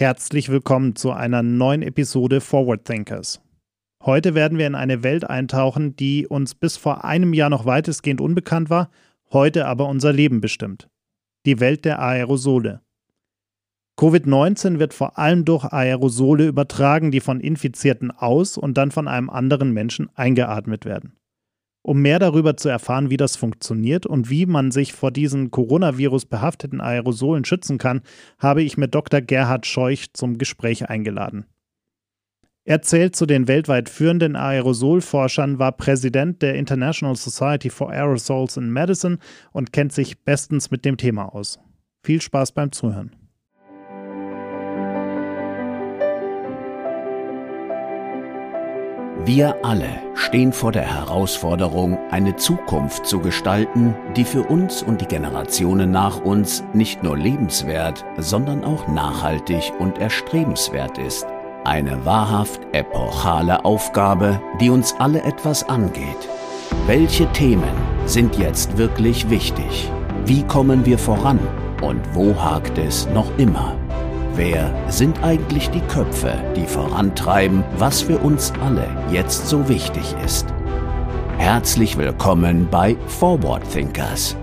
Herzlich 0.00 0.48
willkommen 0.48 0.96
zu 0.96 1.12
einer 1.12 1.42
neuen 1.42 1.82
Episode 1.82 2.40
Forward 2.40 2.86
Thinkers. 2.86 3.42
Heute 4.02 4.34
werden 4.34 4.56
wir 4.56 4.66
in 4.66 4.74
eine 4.74 5.02
Welt 5.02 5.28
eintauchen, 5.28 5.94
die 5.94 6.26
uns 6.26 6.54
bis 6.54 6.78
vor 6.78 7.04
einem 7.04 7.34
Jahr 7.34 7.50
noch 7.50 7.66
weitestgehend 7.66 8.22
unbekannt 8.22 8.70
war, 8.70 8.90
heute 9.30 9.66
aber 9.66 9.88
unser 9.90 10.14
Leben 10.14 10.40
bestimmt. 10.40 10.88
Die 11.44 11.60
Welt 11.60 11.84
der 11.84 12.00
Aerosole. 12.00 12.80
Covid-19 13.98 14.78
wird 14.78 14.94
vor 14.94 15.18
allem 15.18 15.44
durch 15.44 15.66
Aerosole 15.66 16.46
übertragen, 16.46 17.10
die 17.10 17.20
von 17.20 17.38
Infizierten 17.38 18.10
aus 18.10 18.56
und 18.56 18.78
dann 18.78 18.92
von 18.92 19.06
einem 19.06 19.28
anderen 19.28 19.70
Menschen 19.74 20.08
eingeatmet 20.14 20.86
werden. 20.86 21.19
Um 21.82 22.02
mehr 22.02 22.18
darüber 22.18 22.56
zu 22.56 22.68
erfahren, 22.68 23.08
wie 23.08 23.16
das 23.16 23.36
funktioniert 23.36 24.04
und 24.04 24.28
wie 24.28 24.44
man 24.44 24.70
sich 24.70 24.92
vor 24.92 25.10
diesen 25.10 25.50
Coronavirus 25.50 26.26
behafteten 26.26 26.80
Aerosolen 26.80 27.44
schützen 27.44 27.78
kann, 27.78 28.02
habe 28.38 28.62
ich 28.62 28.76
mit 28.76 28.94
Dr. 28.94 29.22
Gerhard 29.22 29.66
Scheuch 29.66 30.12
zum 30.12 30.36
Gespräch 30.36 30.90
eingeladen. 30.90 31.46
Er 32.64 32.82
zählt 32.82 33.16
zu 33.16 33.24
den 33.24 33.48
weltweit 33.48 33.88
führenden 33.88 34.36
Aerosolforschern, 34.36 35.58
war 35.58 35.72
Präsident 35.72 36.42
der 36.42 36.54
International 36.54 37.16
Society 37.16 37.70
for 37.70 37.90
Aerosols 37.90 38.58
in 38.58 38.70
Medicine 38.70 39.18
und 39.52 39.72
kennt 39.72 39.92
sich 39.92 40.22
bestens 40.22 40.70
mit 40.70 40.84
dem 40.84 40.98
Thema 40.98 41.34
aus. 41.34 41.58
Viel 42.04 42.20
Spaß 42.20 42.52
beim 42.52 42.70
Zuhören. 42.70 43.19
Wir 49.26 49.56
alle 49.62 50.00
stehen 50.14 50.50
vor 50.50 50.72
der 50.72 50.82
Herausforderung, 50.82 51.98
eine 52.10 52.36
Zukunft 52.36 53.06
zu 53.06 53.18
gestalten, 53.18 53.94
die 54.16 54.24
für 54.24 54.44
uns 54.44 54.82
und 54.82 55.02
die 55.02 55.06
Generationen 55.06 55.90
nach 55.90 56.24
uns 56.24 56.64
nicht 56.72 57.02
nur 57.02 57.18
lebenswert, 57.18 58.04
sondern 58.16 58.64
auch 58.64 58.88
nachhaltig 58.88 59.72
und 59.78 59.98
erstrebenswert 59.98 60.96
ist. 60.96 61.26
Eine 61.64 62.06
wahrhaft 62.06 62.62
epochale 62.72 63.62
Aufgabe, 63.66 64.40
die 64.58 64.70
uns 64.70 64.94
alle 64.98 65.22
etwas 65.22 65.68
angeht. 65.68 66.28
Welche 66.86 67.30
Themen 67.32 67.76
sind 68.06 68.38
jetzt 68.38 68.78
wirklich 68.78 69.28
wichtig? 69.28 69.90
Wie 70.24 70.42
kommen 70.44 70.86
wir 70.86 70.98
voran? 70.98 71.38
Und 71.82 72.00
wo 72.14 72.34
hakt 72.34 72.78
es 72.78 73.06
noch 73.10 73.36
immer? 73.36 73.79
Wer 74.42 74.72
sind 74.90 75.22
eigentlich 75.22 75.68
die 75.68 75.82
Köpfe, 75.82 76.32
die 76.56 76.64
vorantreiben, 76.64 77.62
was 77.76 78.00
für 78.00 78.16
uns 78.16 78.54
alle 78.62 78.88
jetzt 79.12 79.46
so 79.50 79.68
wichtig 79.68 80.14
ist? 80.24 80.46
Herzlich 81.36 81.98
willkommen 81.98 82.66
bei 82.70 82.96
Forward 83.06 83.70
Thinkers. 83.70 84.38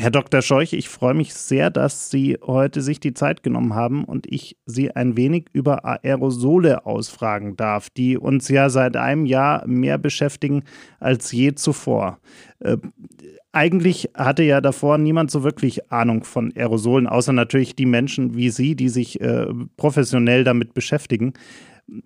Herr 0.00 0.12
Dr. 0.12 0.42
Scheuch, 0.42 0.74
ich 0.74 0.88
freue 0.88 1.14
mich 1.14 1.34
sehr, 1.34 1.70
dass 1.70 2.08
Sie 2.08 2.38
heute 2.40 2.82
sich 2.82 3.00
die 3.00 3.14
Zeit 3.14 3.42
genommen 3.42 3.74
haben 3.74 4.04
und 4.04 4.32
ich 4.32 4.56
Sie 4.64 4.92
ein 4.92 5.16
wenig 5.16 5.46
über 5.52 5.84
Aerosole 5.84 6.86
ausfragen 6.86 7.56
darf, 7.56 7.90
die 7.90 8.16
uns 8.16 8.48
ja 8.48 8.70
seit 8.70 8.96
einem 8.96 9.26
Jahr 9.26 9.66
mehr 9.66 9.98
beschäftigen 9.98 10.62
als 11.00 11.32
je 11.32 11.56
zuvor. 11.56 12.20
Äh, 12.60 12.76
eigentlich 13.50 14.10
hatte 14.14 14.44
ja 14.44 14.60
davor 14.60 14.98
niemand 14.98 15.32
so 15.32 15.42
wirklich 15.42 15.90
Ahnung 15.90 16.22
von 16.22 16.52
Aerosolen, 16.54 17.08
außer 17.08 17.32
natürlich 17.32 17.74
die 17.74 17.86
Menschen 17.86 18.36
wie 18.36 18.50
Sie, 18.50 18.76
die 18.76 18.90
sich 18.90 19.20
äh, 19.20 19.48
professionell 19.76 20.44
damit 20.44 20.74
beschäftigen. 20.74 21.32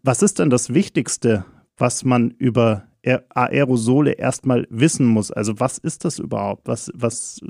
Was 0.02 0.22
ist 0.22 0.38
denn 0.38 0.48
das 0.48 0.72
Wichtigste, 0.72 1.44
was 1.76 2.04
man 2.04 2.30
über 2.30 2.84
Aerosole 3.04 4.12
erstmal 4.12 4.66
wissen 4.70 5.06
muss? 5.06 5.30
Also 5.30 5.58
was 5.58 5.78
ist 5.78 6.04
das 6.04 6.18
überhaupt? 6.18 6.66
Was, 6.66 6.90
was, 6.94 7.40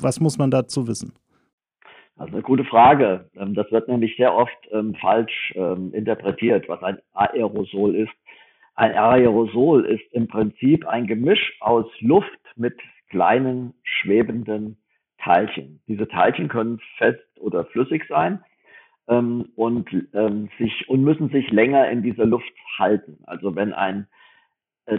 was 0.00 0.20
muss 0.20 0.38
man 0.38 0.50
dazu 0.50 0.86
wissen? 0.86 1.12
Also 2.16 2.32
eine 2.32 2.42
gute 2.42 2.64
Frage. 2.64 3.28
Ähm, 3.36 3.54
das 3.54 3.70
wird 3.70 3.88
nämlich 3.88 4.16
sehr 4.16 4.34
oft 4.34 4.56
ähm, 4.72 4.94
falsch 4.94 5.52
ähm, 5.54 5.92
interpretiert, 5.92 6.68
was 6.68 6.82
ein 6.82 6.98
Aerosol 7.12 7.94
ist. 7.94 8.12
Ein 8.74 8.92
Aerosol 8.92 9.84
ist 9.86 10.04
im 10.12 10.28
Prinzip 10.28 10.86
ein 10.86 11.06
Gemisch 11.06 11.56
aus 11.60 11.86
Luft 12.00 12.40
mit 12.56 12.78
kleinen 13.08 13.74
schwebenden 13.82 14.76
Teilchen. 15.18 15.80
Diese 15.88 16.08
Teilchen 16.08 16.48
können 16.48 16.80
fest 16.98 17.20
oder 17.38 17.64
flüssig 17.66 18.04
sein 18.08 18.42
ähm, 19.08 19.48
und 19.54 19.88
ähm, 20.14 20.48
sich 20.58 20.88
und 20.88 21.02
müssen 21.02 21.28
sich 21.30 21.50
länger 21.50 21.88
in 21.90 22.02
dieser 22.02 22.26
Luft 22.26 22.52
halten. 22.78 23.18
Also 23.24 23.54
wenn 23.56 23.72
ein 23.72 24.06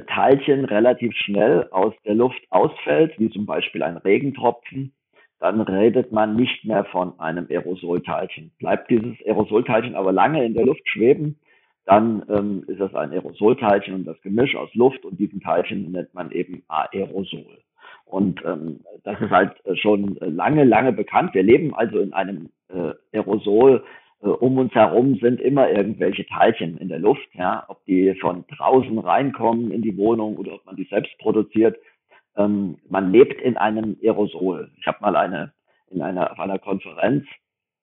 Teilchen 0.07 0.65
relativ 0.65 1.13
schnell 1.15 1.67
aus 1.71 1.93
der 2.05 2.15
Luft 2.15 2.41
ausfällt, 2.49 3.17
wie 3.19 3.29
zum 3.29 3.45
Beispiel 3.45 3.83
ein 3.83 3.97
Regentropfen, 3.97 4.93
dann 5.39 5.61
redet 5.61 6.11
man 6.11 6.35
nicht 6.35 6.65
mehr 6.65 6.85
von 6.85 7.19
einem 7.19 7.47
Aerosolteilchen. 7.49 8.51
Bleibt 8.59 8.89
dieses 8.89 9.15
Aerosolteilchen 9.25 9.95
aber 9.95 10.11
lange 10.11 10.43
in 10.43 10.53
der 10.53 10.65
Luft 10.65 10.87
schweben, 10.89 11.39
dann 11.85 12.23
ähm, 12.29 12.65
ist 12.67 12.81
das 12.81 12.93
ein 12.95 13.11
Aerosolteilchen 13.11 13.93
und 13.93 14.05
das 14.05 14.21
Gemisch 14.21 14.55
aus 14.55 14.73
Luft 14.73 15.05
und 15.05 15.19
diesen 15.19 15.39
Teilchen 15.39 15.91
nennt 15.91 16.13
man 16.13 16.31
eben 16.31 16.63
Aerosol. 16.67 17.59
Und 18.03 18.43
ähm, 18.45 18.81
das 19.03 19.19
ist 19.21 19.31
halt 19.31 19.53
äh, 19.65 19.75
schon 19.75 20.17
lange, 20.19 20.63
lange 20.63 20.91
bekannt. 20.91 21.33
Wir 21.33 21.43
leben 21.43 21.73
also 21.75 21.99
in 21.99 22.13
einem 22.13 22.49
äh, 22.69 22.93
Aerosol. 23.13 23.83
Äh, 24.21 24.27
um 24.27 24.57
uns 24.57 24.73
herum 24.73 25.15
sind 25.15 25.41
immer 25.41 25.69
irgendwelche 25.69 26.25
Teilchen 26.25 26.77
in 26.77 26.89
der 26.89 26.99
Luft, 26.99 27.27
ja, 27.33 27.65
ob 27.67 27.83
die 27.85 28.15
von 28.15 28.45
draußen 28.47 28.97
reinkommen 28.99 29.71
in 29.71 29.81
die 29.81 29.97
Wohnung 29.97 30.37
oder 30.37 30.55
ob 30.55 30.65
man 30.65 30.75
die 30.75 30.85
selbst 30.85 31.17
produziert. 31.19 31.77
Ähm, 32.35 32.77
man 32.89 33.11
lebt 33.11 33.41
in 33.41 33.57
einem 33.57 33.97
Aerosol. 34.01 34.71
Ich 34.79 34.87
habe 34.87 34.99
mal 35.01 35.15
eine 35.15 35.53
in 35.89 36.01
einer 36.01 36.31
auf 36.31 36.39
einer 36.39 36.59
Konferenz 36.59 37.25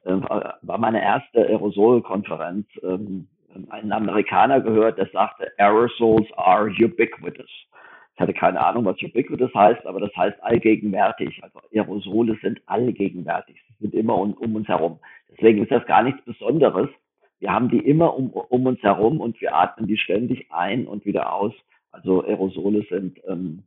äh, 0.04 0.10
war 0.12 0.78
meine 0.78 1.02
erste 1.02 1.40
Aerosolkonferenz 1.46 2.66
ähm, 2.82 3.28
einen 3.70 3.92
Amerikaner 3.92 4.60
gehört, 4.60 4.98
der 4.98 5.06
sagte 5.06 5.50
Aerosols 5.58 6.26
are 6.36 6.68
ubiquitous. 6.68 7.50
Ich 8.14 8.20
hatte 8.20 8.32
keine 8.32 8.60
Ahnung, 8.64 8.84
was 8.84 9.02
Ubiquitous 9.02 9.52
heißt, 9.54 9.84
aber 9.86 9.98
das 9.98 10.14
heißt 10.16 10.40
allgegenwärtig. 10.42 11.40
Also 11.42 11.60
Aerosole 11.72 12.38
sind 12.42 12.60
allgegenwärtig. 12.66 13.56
Sie 13.68 13.74
sind 13.80 13.94
immer 13.94 14.16
um, 14.16 14.34
um 14.34 14.54
uns 14.54 14.68
herum. 14.68 15.00
Deswegen 15.36 15.62
ist 15.62 15.70
das 15.70 15.86
gar 15.86 16.02
nichts 16.02 16.24
Besonderes. 16.24 16.88
Wir 17.40 17.52
haben 17.52 17.68
die 17.68 17.78
immer 17.78 18.16
um, 18.16 18.30
um 18.30 18.66
uns 18.66 18.82
herum 18.82 19.20
und 19.20 19.40
wir 19.40 19.54
atmen 19.54 19.86
die 19.86 19.98
ständig 19.98 20.50
ein 20.50 20.86
und 20.86 21.04
wieder 21.04 21.32
aus. 21.32 21.52
Also 21.90 22.24
Aerosole 22.24 22.84
sind 22.88 23.20
ähm, 23.28 23.64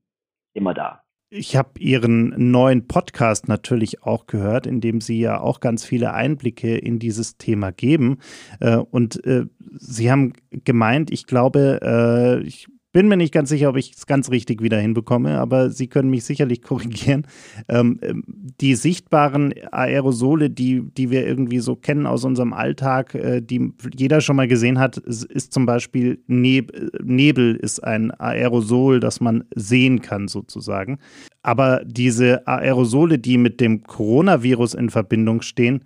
immer 0.54 0.74
da. 0.74 1.04
Ich 1.30 1.58
habe 1.58 1.72
Ihren 1.80 2.52
neuen 2.52 2.88
Podcast 2.88 3.50
natürlich 3.50 4.04
auch 4.04 4.28
gehört, 4.28 4.66
in 4.66 4.80
dem 4.80 5.02
Sie 5.02 5.20
ja 5.20 5.42
auch 5.42 5.60
ganz 5.60 5.84
viele 5.84 6.14
Einblicke 6.14 6.78
in 6.78 7.00
dieses 7.00 7.38
Thema 7.38 7.72
geben. 7.72 8.20
Äh, 8.62 8.78
und 8.78 9.24
äh, 9.26 9.46
Sie 9.60 10.10
haben 10.10 10.34
gemeint, 10.52 11.12
ich 11.12 11.28
glaube, 11.28 11.82
äh, 11.82 12.48
ich 12.48 12.68
bin 12.98 13.10
mir 13.10 13.18
nicht 13.18 13.32
ganz 13.32 13.50
sicher, 13.50 13.70
ob 13.70 13.78
ich 13.78 13.92
es 13.96 14.08
ganz 14.08 14.32
richtig 14.32 14.64
wieder 14.64 14.80
hinbekomme, 14.80 15.38
aber 15.38 15.70
Sie 15.70 15.86
können 15.86 16.10
mich 16.10 16.24
sicherlich 16.24 16.62
korrigieren. 16.64 17.28
Ähm, 17.70 18.00
ähm, 18.02 18.24
die 18.60 18.74
sichtbaren 18.74 19.54
Aerosole, 19.72 20.50
die, 20.50 20.82
die 20.82 21.12
wir 21.12 21.28
irgendwie 21.28 21.60
so 21.60 21.76
kennen 21.76 22.08
aus 22.08 22.26
unserem 22.26 22.54
Alltag, 22.54 23.14
äh, 23.14 23.40
die 23.40 23.72
jeder 23.96 24.20
schon 24.20 24.36
mal 24.36 24.48
gesehen 24.48 24.80
hat, 24.80 24.98
ist 24.98 25.54
zum 25.54 25.68
Beispiel 25.68 26.24
Neb 26.26 26.72
Nebel 27.04 27.56
ist 27.58 27.84
ein 27.84 28.10
Aerosol, 28.20 29.00
das 29.00 29.22
man 29.22 29.44
sehen 29.54 30.02
kann 30.02 30.28
sozusagen. 30.28 30.98
Aber 31.44 31.84
diese 31.86 32.48
Aerosole, 32.48 33.20
die 33.20 33.38
mit 33.38 33.62
dem 33.62 33.84
Coronavirus 33.84 34.74
in 34.74 34.90
Verbindung 34.90 35.44
stehen, 35.44 35.84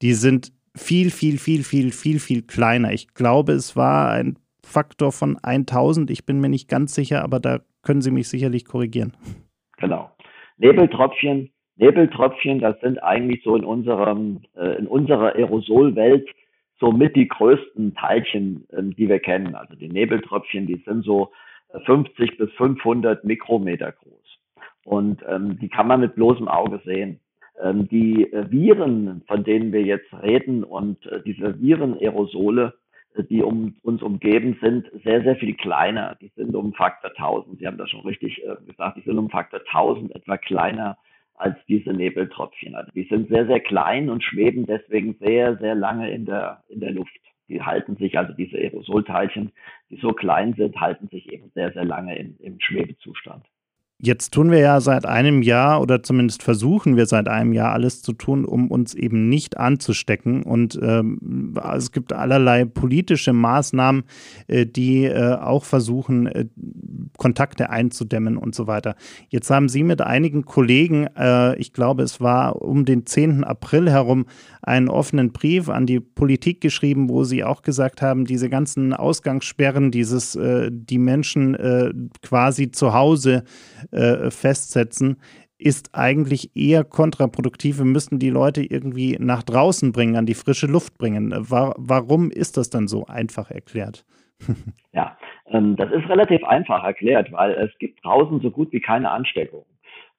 die 0.00 0.14
sind 0.14 0.52
viel, 0.76 1.10
viel, 1.10 1.38
viel, 1.38 1.64
viel, 1.64 1.90
viel, 1.90 2.20
viel 2.20 2.42
kleiner. 2.42 2.92
Ich 2.92 3.14
glaube, 3.14 3.52
es 3.54 3.74
war 3.74 4.12
ein 4.12 4.38
Faktor 4.72 5.12
von 5.12 5.36
1000. 5.42 6.10
Ich 6.10 6.24
bin 6.26 6.40
mir 6.40 6.48
nicht 6.48 6.68
ganz 6.68 6.94
sicher, 6.94 7.22
aber 7.22 7.40
da 7.40 7.60
können 7.82 8.00
Sie 8.00 8.10
mich 8.10 8.28
sicherlich 8.28 8.64
korrigieren. 8.64 9.12
Genau. 9.78 10.10
Nebeltröpfchen, 10.58 11.50
Nebeltröpfchen, 11.76 12.60
das 12.60 12.80
sind 12.80 13.02
eigentlich 13.02 13.42
so 13.44 13.56
in 13.56 13.64
unserem, 13.64 14.42
äh, 14.56 14.78
in 14.78 14.86
unserer 14.86 15.34
Aerosolwelt 15.34 16.28
somit 16.78 17.14
die 17.16 17.28
größten 17.28 17.94
Teilchen, 17.94 18.66
äh, 18.70 18.82
die 18.82 19.08
wir 19.08 19.20
kennen. 19.20 19.54
Also 19.54 19.74
die 19.74 19.88
Nebeltröpfchen, 19.88 20.66
die 20.66 20.82
sind 20.84 21.04
so 21.04 21.32
50 21.86 22.38
bis 22.38 22.50
500 22.52 23.24
Mikrometer 23.24 23.92
groß. 23.92 24.12
Und 24.84 25.22
ähm, 25.28 25.58
die 25.60 25.68
kann 25.68 25.86
man 25.86 26.00
mit 26.00 26.14
bloßem 26.14 26.48
Auge 26.48 26.80
sehen. 26.84 27.20
Ähm, 27.62 27.88
die 27.88 28.32
äh, 28.32 28.50
Viren, 28.50 29.22
von 29.26 29.44
denen 29.44 29.72
wir 29.72 29.82
jetzt 29.82 30.12
reden 30.22 30.64
und 30.64 31.06
äh, 31.06 31.22
diese 31.22 31.60
Virenaerosole, 31.60 32.74
die 33.18 33.42
um 33.42 33.76
uns 33.82 34.02
umgeben, 34.02 34.58
sind 34.60 34.90
sehr, 35.04 35.22
sehr 35.22 35.36
viel 35.36 35.54
kleiner. 35.54 36.16
Die 36.20 36.32
sind 36.36 36.54
um 36.54 36.72
Faktor 36.72 37.10
1000. 37.10 37.58
Sie 37.58 37.66
haben 37.66 37.78
das 37.78 37.90
schon 37.90 38.00
richtig 38.00 38.42
äh, 38.44 38.56
gesagt. 38.66 38.96
Die 38.96 39.02
sind 39.02 39.18
um 39.18 39.30
Faktor 39.30 39.60
1000 39.60 40.14
etwa 40.14 40.36
kleiner 40.36 40.98
als 41.34 41.56
diese 41.66 41.92
Nebeltröpfchen. 41.92 42.74
Also 42.74 42.90
die 42.92 43.04
sind 43.04 43.28
sehr, 43.28 43.46
sehr 43.46 43.60
klein 43.60 44.10
und 44.10 44.22
schweben 44.22 44.66
deswegen 44.66 45.14
sehr, 45.20 45.56
sehr 45.58 45.74
lange 45.74 46.10
in 46.10 46.24
der, 46.24 46.62
in 46.68 46.80
der 46.80 46.92
Luft. 46.92 47.12
Die 47.48 47.62
halten 47.62 47.96
sich, 47.96 48.16
also 48.16 48.32
diese 48.32 48.56
Aerosolteilchen, 48.56 49.52
die 49.90 49.96
so 49.96 50.12
klein 50.12 50.54
sind, 50.54 50.80
halten 50.80 51.08
sich 51.08 51.32
eben 51.32 51.50
sehr, 51.54 51.72
sehr 51.72 51.84
lange 51.84 52.16
in, 52.16 52.36
im 52.38 52.60
Schwebezustand. 52.60 53.44
Jetzt 54.04 54.32
tun 54.32 54.50
wir 54.50 54.58
ja 54.58 54.80
seit 54.80 55.06
einem 55.06 55.42
Jahr 55.42 55.80
oder 55.80 56.02
zumindest 56.02 56.42
versuchen 56.42 56.96
wir 56.96 57.06
seit 57.06 57.28
einem 57.28 57.52
Jahr 57.52 57.72
alles 57.72 58.02
zu 58.02 58.12
tun, 58.12 58.44
um 58.44 58.68
uns 58.68 58.94
eben 58.94 59.28
nicht 59.28 59.58
anzustecken. 59.58 60.42
Und 60.42 60.76
ähm, 60.82 61.54
es 61.76 61.92
gibt 61.92 62.12
allerlei 62.12 62.64
politische 62.64 63.32
Maßnahmen, 63.32 64.02
äh, 64.48 64.66
die 64.66 65.04
äh, 65.04 65.34
auch 65.36 65.62
versuchen, 65.62 66.26
äh, 66.26 66.46
Kontakte 67.16 67.70
einzudämmen 67.70 68.38
und 68.38 68.56
so 68.56 68.66
weiter. 68.66 68.96
Jetzt 69.28 69.50
haben 69.50 69.68
Sie 69.68 69.84
mit 69.84 70.00
einigen 70.00 70.44
Kollegen, 70.44 71.06
äh, 71.16 71.54
ich 71.58 71.72
glaube, 71.72 72.02
es 72.02 72.20
war 72.20 72.60
um 72.60 72.84
den 72.84 73.06
10. 73.06 73.44
April 73.44 73.88
herum, 73.88 74.26
einen 74.62 74.88
offenen 74.88 75.32
Brief 75.32 75.68
an 75.68 75.86
die 75.86 76.00
Politik 76.00 76.60
geschrieben, 76.60 77.08
wo 77.10 77.24
Sie 77.24 77.42
auch 77.42 77.62
gesagt 77.62 78.00
haben, 78.00 78.24
diese 78.24 78.48
ganzen 78.48 78.94
Ausgangssperren, 78.94 79.90
dieses, 79.90 80.36
äh, 80.36 80.70
die 80.72 80.98
Menschen 80.98 81.54
äh, 81.54 81.92
quasi 82.22 82.70
zu 82.70 82.94
Hause 82.94 83.42
äh, 83.90 84.30
festsetzen, 84.30 85.16
ist 85.58 85.90
eigentlich 85.94 86.56
eher 86.56 86.84
kontraproduktiv. 86.84 87.78
Wir 87.78 87.84
müssten 87.84 88.18
die 88.18 88.30
Leute 88.30 88.62
irgendwie 88.62 89.16
nach 89.18 89.42
draußen 89.42 89.92
bringen, 89.92 90.16
an 90.16 90.26
die 90.26 90.34
frische 90.34 90.66
Luft 90.66 90.98
bringen. 90.98 91.32
War, 91.32 91.74
warum 91.78 92.30
ist 92.30 92.56
das 92.56 92.70
dann 92.70 92.88
so 92.88 93.06
einfach 93.06 93.50
erklärt? 93.50 94.04
ja, 94.92 95.16
ähm, 95.46 95.76
das 95.76 95.90
ist 95.92 96.08
relativ 96.08 96.42
einfach 96.44 96.84
erklärt, 96.84 97.30
weil 97.32 97.52
es 97.52 97.70
gibt 97.78 98.04
draußen 98.04 98.40
so 98.40 98.50
gut 98.50 98.72
wie 98.72 98.80
keine 98.80 99.10
Ansteckung. 99.10 99.64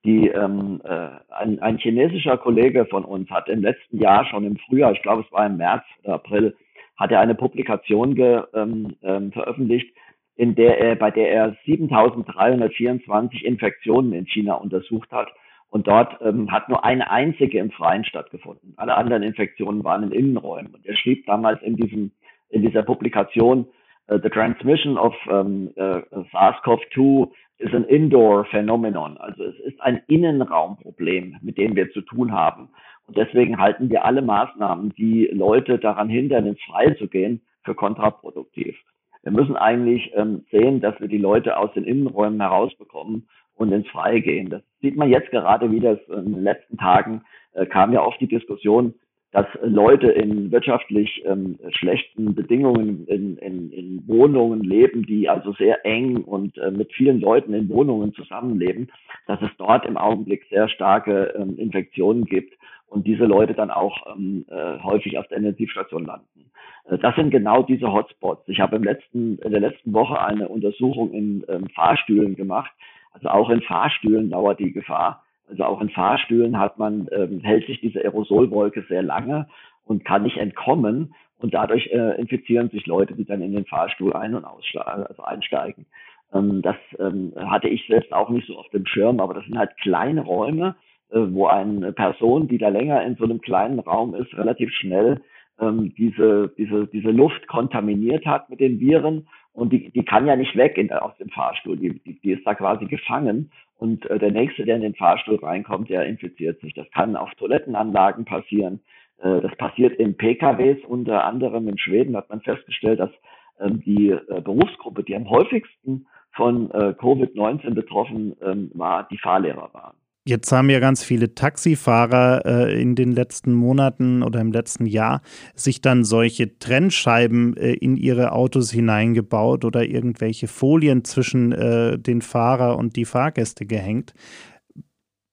Die, 0.06 0.28
ähm, 0.28 0.82
äh, 0.84 1.10
ein, 1.30 1.60
ein 1.60 1.78
chinesischer 1.78 2.38
Kollege 2.38 2.86
von 2.86 3.06
uns 3.06 3.30
hat 3.30 3.48
im 3.48 3.62
letzten 3.62 4.00
Jahr 4.00 4.26
schon 4.26 4.44
im 4.44 4.58
Frühjahr, 4.58 4.92
ich 4.92 5.02
glaube 5.02 5.24
es 5.26 5.32
war 5.32 5.46
im 5.46 5.56
März 5.58 5.84
oder 6.04 6.16
April, 6.16 6.56
hat 6.98 7.12
er 7.12 7.22
eine 7.22 7.36
Publikation 7.36 8.14
ge, 8.16 8.44
ähm, 8.54 8.96
ähm, 9.02 9.32
veröffentlicht, 9.32 9.96
in 10.36 10.56
der 10.56 10.80
er, 10.80 10.96
bei 10.96 11.10
der 11.12 11.32
er 11.32 11.56
7324 11.66 13.46
Infektionen 13.46 14.12
in 14.14 14.26
China 14.26 14.56
untersucht 14.56 15.12
hat. 15.12 15.30
Und 15.70 15.88
dort 15.88 16.22
ähm, 16.22 16.52
hat 16.52 16.70
nur 16.70 16.84
eine 16.86 17.10
einzige 17.10 17.58
im 17.58 17.72
Freien 17.72 18.06
stattgefunden. 18.06 18.74
Alle 18.78 18.96
anderen 18.96 19.24
Infektionen 19.24 19.84
waren 19.84 20.04
in 20.04 20.12
Innenräumen. 20.12 20.76
Und 20.76 20.86
er 20.86 20.96
schrieb 20.96 21.26
damals 21.26 21.64
in 21.64 21.76
diesem, 21.76 22.12
in 22.50 22.62
dieser 22.62 22.84
Publikation, 22.84 23.66
uh, 24.10 24.18
the 24.22 24.30
transmission 24.30 24.98
of 24.98 25.14
um, 25.30 25.70
uh, 25.80 26.02
SARS-CoV-2 26.32 27.32
is 27.60 27.74
an 27.74 27.86
indoor 27.86 28.46
phenomenon. 28.46 29.18
Also 29.18 29.44
es 29.44 29.60
ist 29.60 29.82
ein 29.82 30.02
Innenraumproblem, 30.08 31.38
mit 31.42 31.58
dem 31.58 31.76
wir 31.76 31.92
zu 31.92 32.02
tun 32.02 32.32
haben. 32.32 32.70
Und 33.08 33.18
deswegen 33.18 33.60
halten 33.60 33.90
wir 33.90 34.06
alle 34.06 34.22
Maßnahmen, 34.22 34.94
die 34.98 35.30
Leute 35.32 35.78
daran 35.80 36.10
hindern, 36.10 36.46
ins 36.46 36.62
Freie 36.64 36.96
zu 36.98 37.08
gehen, 37.08 37.42
für 37.64 37.76
kontraproduktiv. 37.76 38.78
Wir 39.24 39.32
müssen 39.32 39.56
eigentlich 39.56 40.12
ähm, 40.16 40.46
sehen, 40.52 40.82
dass 40.82 41.00
wir 41.00 41.08
die 41.08 41.18
Leute 41.18 41.58
aus 41.58 41.72
den 41.74 41.86
Innenräumen 41.86 42.42
herausbekommen 42.42 43.30
und 43.56 43.72
ins 43.72 43.88
Freie 43.88 44.22
gehen. 44.22 44.50
Das 44.50 44.62
sieht 44.82 44.98
man 44.98 45.10
jetzt 45.10 45.32
gerade 45.32 45.72
wieder 45.72 45.98
in 46.10 46.34
den 46.34 46.44
letzten 46.44 46.78
Tagen 46.78 47.22
äh, 47.54 47.66
kam 47.66 47.94
ja 47.94 48.02
oft 48.02 48.20
die 48.20 48.28
Diskussion, 48.28 48.96
dass 49.34 49.48
Leute 49.64 50.12
in 50.12 50.52
wirtschaftlich 50.52 51.24
ähm, 51.26 51.58
schlechten 51.72 52.36
Bedingungen 52.36 53.08
in, 53.08 53.38
in, 53.38 53.72
in 53.72 54.08
Wohnungen 54.08 54.62
leben, 54.62 55.08
die 55.08 55.28
also 55.28 55.54
sehr 55.54 55.84
eng 55.86 56.18
und 56.18 56.58
äh, 56.60 56.70
mit 56.70 56.94
vielen 56.94 57.20
Leuten 57.20 57.54
in 57.56 57.68
Wohnungen 57.68 58.14
zusammenleben, 58.14 58.92
dass 59.26 59.42
es 59.42 59.50
dort 59.58 59.88
im 59.88 59.98
Augenblick 59.98 60.46
sehr 60.52 60.70
starke 60.70 61.34
ähm, 61.36 61.58
Infektionen 61.58 62.26
gibt 62.26 62.54
und 62.86 63.08
diese 63.08 63.26
Leute 63.26 63.56
dann 63.56 63.72
auch 63.72 64.16
ähm, 64.16 64.46
äh, 64.50 64.78
häufig 64.84 65.18
auf 65.18 65.28
der 65.30 65.40
Intensivstation 65.40 66.06
landen. 66.06 66.52
Äh, 66.86 67.00
das 67.00 67.16
sind 67.16 67.32
genau 67.32 67.64
diese 67.64 67.92
Hotspots. 67.92 68.48
Ich 68.48 68.60
habe 68.60 68.76
im 68.76 68.84
letzten, 68.84 69.40
in 69.40 69.52
der 69.52 69.62
letzten 69.62 69.94
Woche 69.94 70.22
eine 70.22 70.48
Untersuchung 70.48 71.12
in 71.12 71.44
ähm, 71.50 71.70
Fahrstühlen 71.74 72.36
gemacht. 72.36 72.72
Also 73.14 73.30
auch 73.30 73.50
in 73.50 73.62
Fahrstühlen 73.62 74.30
dauert 74.30 74.60
die 74.60 74.74
Gefahr. 74.74 75.23
Also 75.50 75.64
auch 75.66 75.82
in 75.82 75.90
Fahrstühlen 75.90 76.60
hat 76.60 76.78
man, 76.78 77.08
ähm, 77.12 77.42
hält 77.42 77.68
sich 77.68 77.80
diese 77.82 78.00
Aerosolwolke 78.00 78.86
sehr 78.88 79.04
lange 79.04 79.48
und 79.86 80.06
kann 80.06 80.24
nicht 80.24 80.38
entkommen. 80.38 81.14
Und 81.40 81.54
dadurch 81.54 81.88
äh, 81.88 82.20
infizieren 82.20 82.70
sich 82.70 82.86
Leute, 82.86 83.16
die 83.16 83.26
dann 83.26 83.42
in 83.42 83.52
den 83.52 83.66
Fahrstuhl 83.66 84.14
ein- 84.14 84.36
und 84.36 84.46
also 84.46 85.24
einsteigen. 85.24 85.86
Ähm, 86.34 86.62
das 86.62 86.78
ähm, 87.00 87.34
hatte 87.36 87.68
ich 87.68 87.86
selbst 87.88 88.14
auch 88.14 88.30
nicht 88.30 88.48
so 88.48 88.58
auf 88.58 88.70
dem 88.70 88.86
Schirm, 88.86 89.20
aber 89.20 89.34
das 89.34 89.46
sind 89.46 89.58
halt 89.58 89.76
kleine 89.78 90.22
Räume, 90.22 90.76
äh, 91.12 91.20
wo 91.20 91.48
eine 91.48 91.92
Person, 91.92 92.48
die 92.48 92.58
da 92.58 92.70
länger 92.70 93.04
in 93.04 93.16
so 93.16 93.26
einem 93.26 93.42
kleinen 93.42 93.80
Raum 93.80 94.16
ist, 94.16 94.34
relativ 94.38 94.72
schnell 94.72 95.22
ähm, 95.60 95.94
diese, 95.98 96.52
diese, 96.58 96.88
diese 96.88 97.12
Luft 97.12 97.48
kontaminiert 97.48 98.26
hat 98.26 98.50
mit 98.50 98.60
den 98.60 98.80
Viren 98.80 99.28
und 99.54 99.72
die, 99.72 99.92
die 99.92 100.04
kann 100.04 100.26
ja 100.26 100.36
nicht 100.36 100.56
weg 100.56 100.78
in, 100.78 100.92
aus 100.92 101.16
dem 101.18 101.30
Fahrstuhl, 101.30 101.78
die, 101.78 102.00
die, 102.00 102.20
die 102.20 102.32
ist 102.32 102.46
da 102.46 102.56
quasi 102.56 102.86
gefangen 102.86 103.52
und 103.84 104.10
äh, 104.10 104.18
der 104.18 104.32
Nächste, 104.32 104.64
der 104.64 104.78
in 104.78 104.82
den 104.82 104.96
Fahrstuhl 104.96 105.36
reinkommt, 105.36 105.90
der 105.90 106.06
infiziert 106.06 106.62
sich. 106.62 106.74
Das 106.74 106.90
kann 106.92 107.18
auf 107.18 107.30
Toilettenanlagen 107.36 108.24
passieren, 108.24 108.80
äh, 109.18 109.42
das 109.42 109.54
passiert 109.58 110.00
in 110.00 110.16
PKWs, 110.16 110.86
unter 110.88 111.26
anderem 111.26 111.68
in 111.68 111.78
Schweden 111.78 112.16
hat 112.16 112.30
man 112.30 112.40
festgestellt, 112.40 113.02
dass 113.02 113.12
ähm, 113.60 113.82
die 113.82 114.12
äh, 114.12 114.42
Berufsgruppe, 114.42 115.04
die 115.04 115.18
am 115.18 115.30
häufigsten 115.30 116.08
von 116.32 116.72
äh, 116.72 116.96
Covid-19 116.98 117.74
betroffen 117.74 118.38
ähm, 118.42 118.72
war, 118.74 119.06
die 119.12 119.18
Fahrlehrer 119.18 119.70
waren. 119.74 119.98
Jetzt 120.26 120.54
haben 120.54 120.70
ja 120.70 120.80
ganz 120.80 121.04
viele 121.04 121.36
Taxifahrer 121.36 122.46
äh, 122.46 122.82
in 122.82 122.96
den 122.96 123.12
letzten 123.12 123.52
Monaten 123.52 124.24
oder 124.24 124.40
im 124.40 124.54
letzten 124.54 124.86
Jahr 124.86 125.20
sich 125.54 125.82
dann 125.82 126.06
solche 126.06 126.58
Trennscheiben 126.60 127.58
äh, 127.58 127.74
in 127.74 127.98
ihre 127.98 128.32
Autos 128.32 128.72
hineingebaut 128.72 129.66
oder 129.66 129.84
irgendwelche 129.84 130.48
Folien 130.48 131.04
zwischen 131.04 131.52
äh, 131.52 132.00
den 132.00 132.22
Fahrer 132.22 132.78
und 132.78 132.96
die 132.96 133.04
Fahrgäste 133.04 133.66
gehängt. 133.66 134.14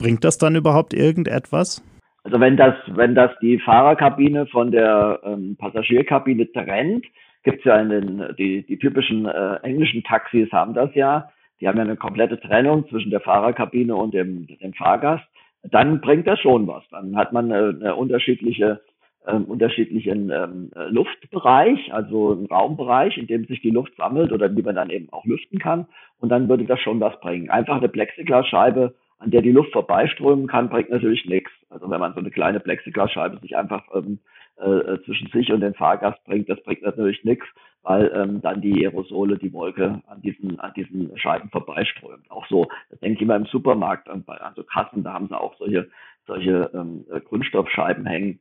Bringt 0.01 0.25
das 0.25 0.39
dann 0.39 0.57
überhaupt 0.57 0.93
irgendetwas? 0.93 1.85
Also 2.25 2.41
wenn 2.41 2.57
das, 2.57 2.75
wenn 2.89 3.15
das 3.15 3.31
die 3.41 3.61
Fahrerkabine 3.61 4.47
von 4.47 4.73
der 4.73 5.21
ähm, 5.23 5.57
Passagierkabine 5.57 6.51
trennt, 6.51 7.07
gibt 7.45 7.61
es 7.61 7.65
ja 7.65 7.81
in 7.81 7.91
den, 7.91 8.35
die, 8.37 8.67
die 8.67 8.79
typischen 8.79 9.27
äh, 9.27 9.55
englischen 9.63 10.03
Taxis 10.03 10.51
haben 10.51 10.75
das 10.75 10.91
ja 10.95 11.31
die 11.61 11.69
haben 11.69 11.77
ja 11.77 11.85
eine 11.85 11.97
komplette 11.97 12.41
Trennung 12.41 12.89
zwischen 12.89 13.11
der 13.11 13.21
Fahrerkabine 13.21 13.95
und 13.95 14.15
dem, 14.15 14.47
dem 14.47 14.73
Fahrgast, 14.73 15.25
dann 15.63 16.01
bringt 16.01 16.27
das 16.27 16.41
schon 16.41 16.67
was. 16.67 16.85
Dann 16.91 17.17
hat 17.17 17.33
man 17.33 17.53
eine, 17.53 17.69
eine 17.69 17.95
unterschiedliche 17.97 18.81
ähm, 19.27 19.45
unterschiedlichen 19.45 20.31
ähm, 20.31 20.71
Luftbereich, 20.89 21.93
also 21.93 22.33
einen 22.33 22.47
Raumbereich, 22.47 23.19
in 23.19 23.27
dem 23.27 23.45
sich 23.45 23.61
die 23.61 23.71
Luft 23.71 23.95
sammelt 23.97 24.33
oder 24.33 24.49
die 24.49 24.63
man 24.63 24.77
dann 24.77 24.91
eben 24.91 25.13
auch 25.13 25.25
lüften 25.25 25.59
kann. 25.59 25.87
Und 26.21 26.31
dann 26.31 26.49
würde 26.49 26.65
das 26.65 26.81
schon 26.81 27.01
was 27.01 27.21
bringen. 27.21 27.51
Einfach 27.51 27.77
eine 27.77 27.89
Plexiglasscheibe, 27.89 28.95
an 29.19 29.31
der 29.31 29.43
die 29.43 29.53
Luft 29.53 29.73
vorbeiströmen 29.73 30.47
kann, 30.47 30.71
bringt 30.71 30.91
natürlich 30.91 31.27
nichts. 31.27 31.53
Also 31.69 31.91
wenn 31.91 32.01
man 32.01 32.15
so 32.15 32.21
eine 32.21 32.31
kleine 32.31 32.61
Plexiglasscheibe 32.61 33.39
sich 33.41 33.57
einfach 33.57 33.85
ähm, 33.95 34.21
äh, 34.57 34.99
zwischen 35.05 35.29
sich 35.29 35.53
und 35.53 35.61
den 35.61 35.75
Fahrgast 35.75 36.25
bringt, 36.25 36.49
das 36.49 36.63
bringt 36.63 36.83
natürlich 36.83 37.23
nichts 37.25 37.47
weil 37.83 38.11
ähm, 38.15 38.41
dann 38.43 38.61
die 38.61 38.87
Aerosole, 38.87 39.39
die 39.39 39.53
Wolke 39.53 40.03
an 40.07 40.21
diesen, 40.23 40.61
an 40.61 40.73
diesen 40.75 41.17
Scheiben 41.17 41.49
vorbeiströmt. 41.51 42.31
Auch 42.31 42.47
so, 42.49 42.69
das 42.91 43.01
denke 43.01 43.17
ich 43.17 43.23
immer 43.23 43.37
im 43.37 43.47
Supermarkt, 43.47 44.09
an, 44.09 44.25
an 44.27 44.53
so 44.55 44.63
Kassen, 44.65 45.03
da 45.03 45.15
haben 45.15 45.29
sie 45.29 45.39
auch 45.39 45.57
solche, 45.59 45.89
solche 46.27 46.71
ähm, 46.75 47.05
Kunststoffscheiben 47.25 48.07
hängen. 48.07 48.41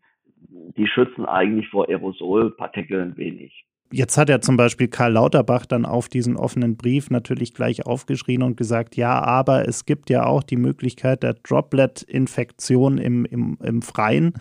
Die 0.78 0.88
schützen 0.88 1.26
eigentlich 1.26 1.68
vor 1.70 1.90
Aerosolpartikeln 1.90 3.18
wenig. 3.18 3.66
Jetzt 3.92 4.18
hat 4.18 4.30
er 4.30 4.42
zum 4.42 4.56
Beispiel 4.56 4.88
Karl 4.88 5.14
Lauterbach 5.14 5.66
dann 5.66 5.86
auf 5.86 6.10
diesen 6.10 6.38
offenen 6.38 6.78
Brief 6.78 7.10
natürlich 7.10 7.56
gleich 7.56 7.88
aufgeschrien 7.88 8.44
und 8.44 8.56
gesagt, 8.56 8.96
ja, 8.96 9.20
aber 9.20 9.68
es 9.68 9.86
gibt 9.86 10.12
ja 10.12 10.28
auch 10.28 10.44
die 10.44 10.58
Möglichkeit 10.58 11.24
der 11.24 11.34
Droplet-Infektion 11.34 13.00
im, 13.00 13.26
im, 13.26 13.58
im 13.64 13.82
Freien. 13.82 14.34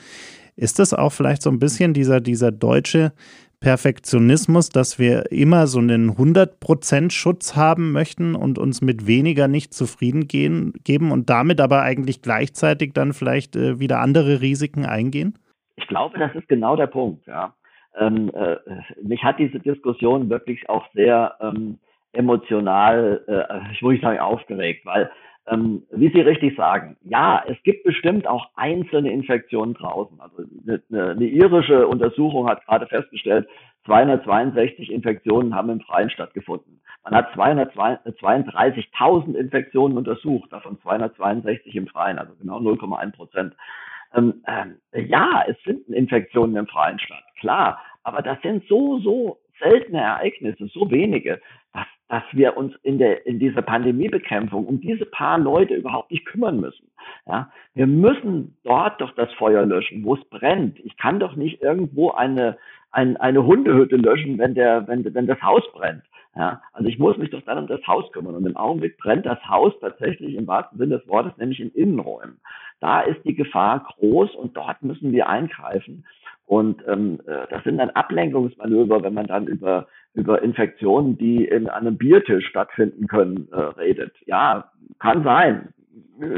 Ist 0.54 0.78
das 0.78 0.92
auch 0.92 1.12
vielleicht 1.12 1.40
so 1.40 1.50
ein 1.50 1.58
bisschen 1.58 1.94
dieser, 1.94 2.20
dieser 2.20 2.52
deutsche 2.52 3.12
Perfektionismus, 3.60 4.68
dass 4.68 4.98
wir 4.98 5.32
immer 5.32 5.66
so 5.66 5.80
einen 5.80 6.12
100% 6.12 7.10
Schutz 7.10 7.56
haben 7.56 7.92
möchten 7.92 8.34
und 8.34 8.58
uns 8.58 8.80
mit 8.82 9.06
weniger 9.06 9.48
nicht 9.48 9.74
zufrieden 9.74 10.28
gehen, 10.28 10.72
geben 10.84 11.10
und 11.10 11.28
damit 11.28 11.60
aber 11.60 11.82
eigentlich 11.82 12.22
gleichzeitig 12.22 12.92
dann 12.92 13.12
vielleicht 13.12 13.56
äh, 13.56 13.80
wieder 13.80 14.00
andere 14.00 14.40
Risiken 14.40 14.86
eingehen? 14.86 15.38
Ich 15.76 15.86
glaube, 15.88 16.18
das 16.18 16.34
ist 16.34 16.48
genau 16.48 16.76
der 16.76 16.86
Punkt, 16.86 17.26
ja. 17.26 17.54
Ähm, 17.98 18.30
äh, 18.32 18.56
mich 19.02 19.24
hat 19.24 19.38
diese 19.40 19.58
Diskussion 19.58 20.30
wirklich 20.30 20.68
auch 20.68 20.84
sehr 20.94 21.34
ähm, 21.40 21.78
emotional, 22.12 23.22
äh, 23.26 23.72
ich 23.72 23.82
würde 23.82 24.00
sagen, 24.00 24.20
aufgeregt, 24.20 24.86
weil 24.86 25.10
ähm, 25.50 25.82
wie 25.90 26.10
Sie 26.10 26.20
richtig 26.20 26.56
sagen, 26.56 26.96
ja, 27.02 27.42
es 27.46 27.56
gibt 27.62 27.84
bestimmt 27.84 28.26
auch 28.26 28.48
einzelne 28.56 29.10
Infektionen 29.10 29.74
draußen. 29.74 30.20
Also 30.20 30.44
eine, 30.66 31.10
eine 31.10 31.26
irische 31.26 31.86
Untersuchung 31.86 32.48
hat 32.48 32.64
gerade 32.66 32.86
festgestellt, 32.86 33.48
262 33.86 34.92
Infektionen 34.92 35.54
haben 35.54 35.70
im 35.70 35.80
Freien 35.80 36.10
stattgefunden. 36.10 36.80
Man 37.04 37.14
hat 37.14 37.32
232.000 37.34 39.34
Infektionen 39.34 39.96
untersucht, 39.96 40.52
davon 40.52 40.78
262 40.82 41.74
im 41.74 41.86
Freien, 41.86 42.18
also 42.18 42.34
genau 42.34 42.58
0,1 42.58 43.12
Prozent. 43.12 43.54
Ähm, 44.14 44.42
ähm, 44.46 44.76
ja, 44.92 45.44
es 45.48 45.56
finden 45.60 45.94
Infektionen 45.94 46.56
im 46.56 46.66
Freien 46.66 46.98
statt, 46.98 47.24
klar, 47.40 47.80
aber 48.02 48.22
das 48.22 48.40
sind 48.42 48.66
so, 48.68 48.98
so 48.98 49.38
seltene 49.58 50.00
Ereignisse, 50.00 50.66
so 50.68 50.90
wenige, 50.90 51.40
das, 51.72 51.86
dass 52.08 52.22
wir 52.32 52.56
uns 52.56 52.74
in 52.82 52.98
der 52.98 53.26
in 53.26 53.38
dieser 53.38 53.62
Pandemiebekämpfung 53.62 54.66
um 54.66 54.80
diese 54.80 55.04
paar 55.04 55.38
Leute 55.38 55.74
überhaupt 55.74 56.10
nicht 56.10 56.26
kümmern 56.26 56.58
müssen. 56.58 56.90
Ja, 57.26 57.50
wir 57.74 57.86
müssen 57.86 58.56
dort 58.64 59.00
doch 59.00 59.14
das 59.14 59.32
Feuer 59.34 59.64
löschen, 59.66 60.04
wo 60.04 60.14
es 60.14 60.24
brennt. 60.24 60.78
Ich 60.80 60.96
kann 60.96 61.20
doch 61.20 61.36
nicht 61.36 61.62
irgendwo 61.62 62.10
eine 62.10 62.58
ein, 62.90 63.16
eine 63.18 63.44
Hundehütte 63.44 63.96
löschen, 63.96 64.38
wenn 64.38 64.54
der 64.54 64.88
wenn 64.88 65.04
wenn 65.14 65.26
das 65.26 65.42
Haus 65.42 65.62
brennt. 65.72 66.02
Ja, 66.34 66.62
also 66.72 66.88
ich 66.88 66.98
muss 66.98 67.16
mich 67.16 67.30
doch 67.30 67.42
dann 67.42 67.58
um 67.58 67.66
das 67.66 67.84
Haus 67.86 68.10
kümmern. 68.12 68.36
Und 68.36 68.46
im 68.46 68.56
Augenblick 68.56 68.96
brennt 68.96 69.26
das 69.26 69.42
Haus 69.48 69.72
tatsächlich 69.80 70.36
im 70.36 70.46
wahrsten 70.46 70.78
Sinne 70.78 70.98
des 70.98 71.08
Wortes, 71.08 71.36
nämlich 71.36 71.60
in 71.60 71.70
Innenräumen. 71.70 72.38
Da 72.80 73.00
ist 73.00 73.24
die 73.24 73.34
Gefahr 73.34 73.84
groß 73.98 74.36
und 74.36 74.56
dort 74.56 74.82
müssen 74.82 75.10
wir 75.10 75.28
eingreifen. 75.28 76.04
Und 76.46 76.82
ähm, 76.86 77.20
äh, 77.26 77.46
das 77.50 77.64
sind 77.64 77.78
dann 77.78 77.90
Ablenkungsmanöver, 77.90 79.02
wenn 79.02 79.14
man 79.14 79.26
dann 79.26 79.46
über, 79.46 79.88
über 80.14 80.42
Infektionen, 80.42 81.16
die 81.16 81.44
in 81.44 81.68
einem 81.68 81.96
Biertisch 81.96 82.46
stattfinden 82.46 83.06
können, 83.06 83.48
äh, 83.52 83.56
redet. 83.56 84.14
Ja, 84.26 84.70
kann 84.98 85.22
sein. 85.22 85.68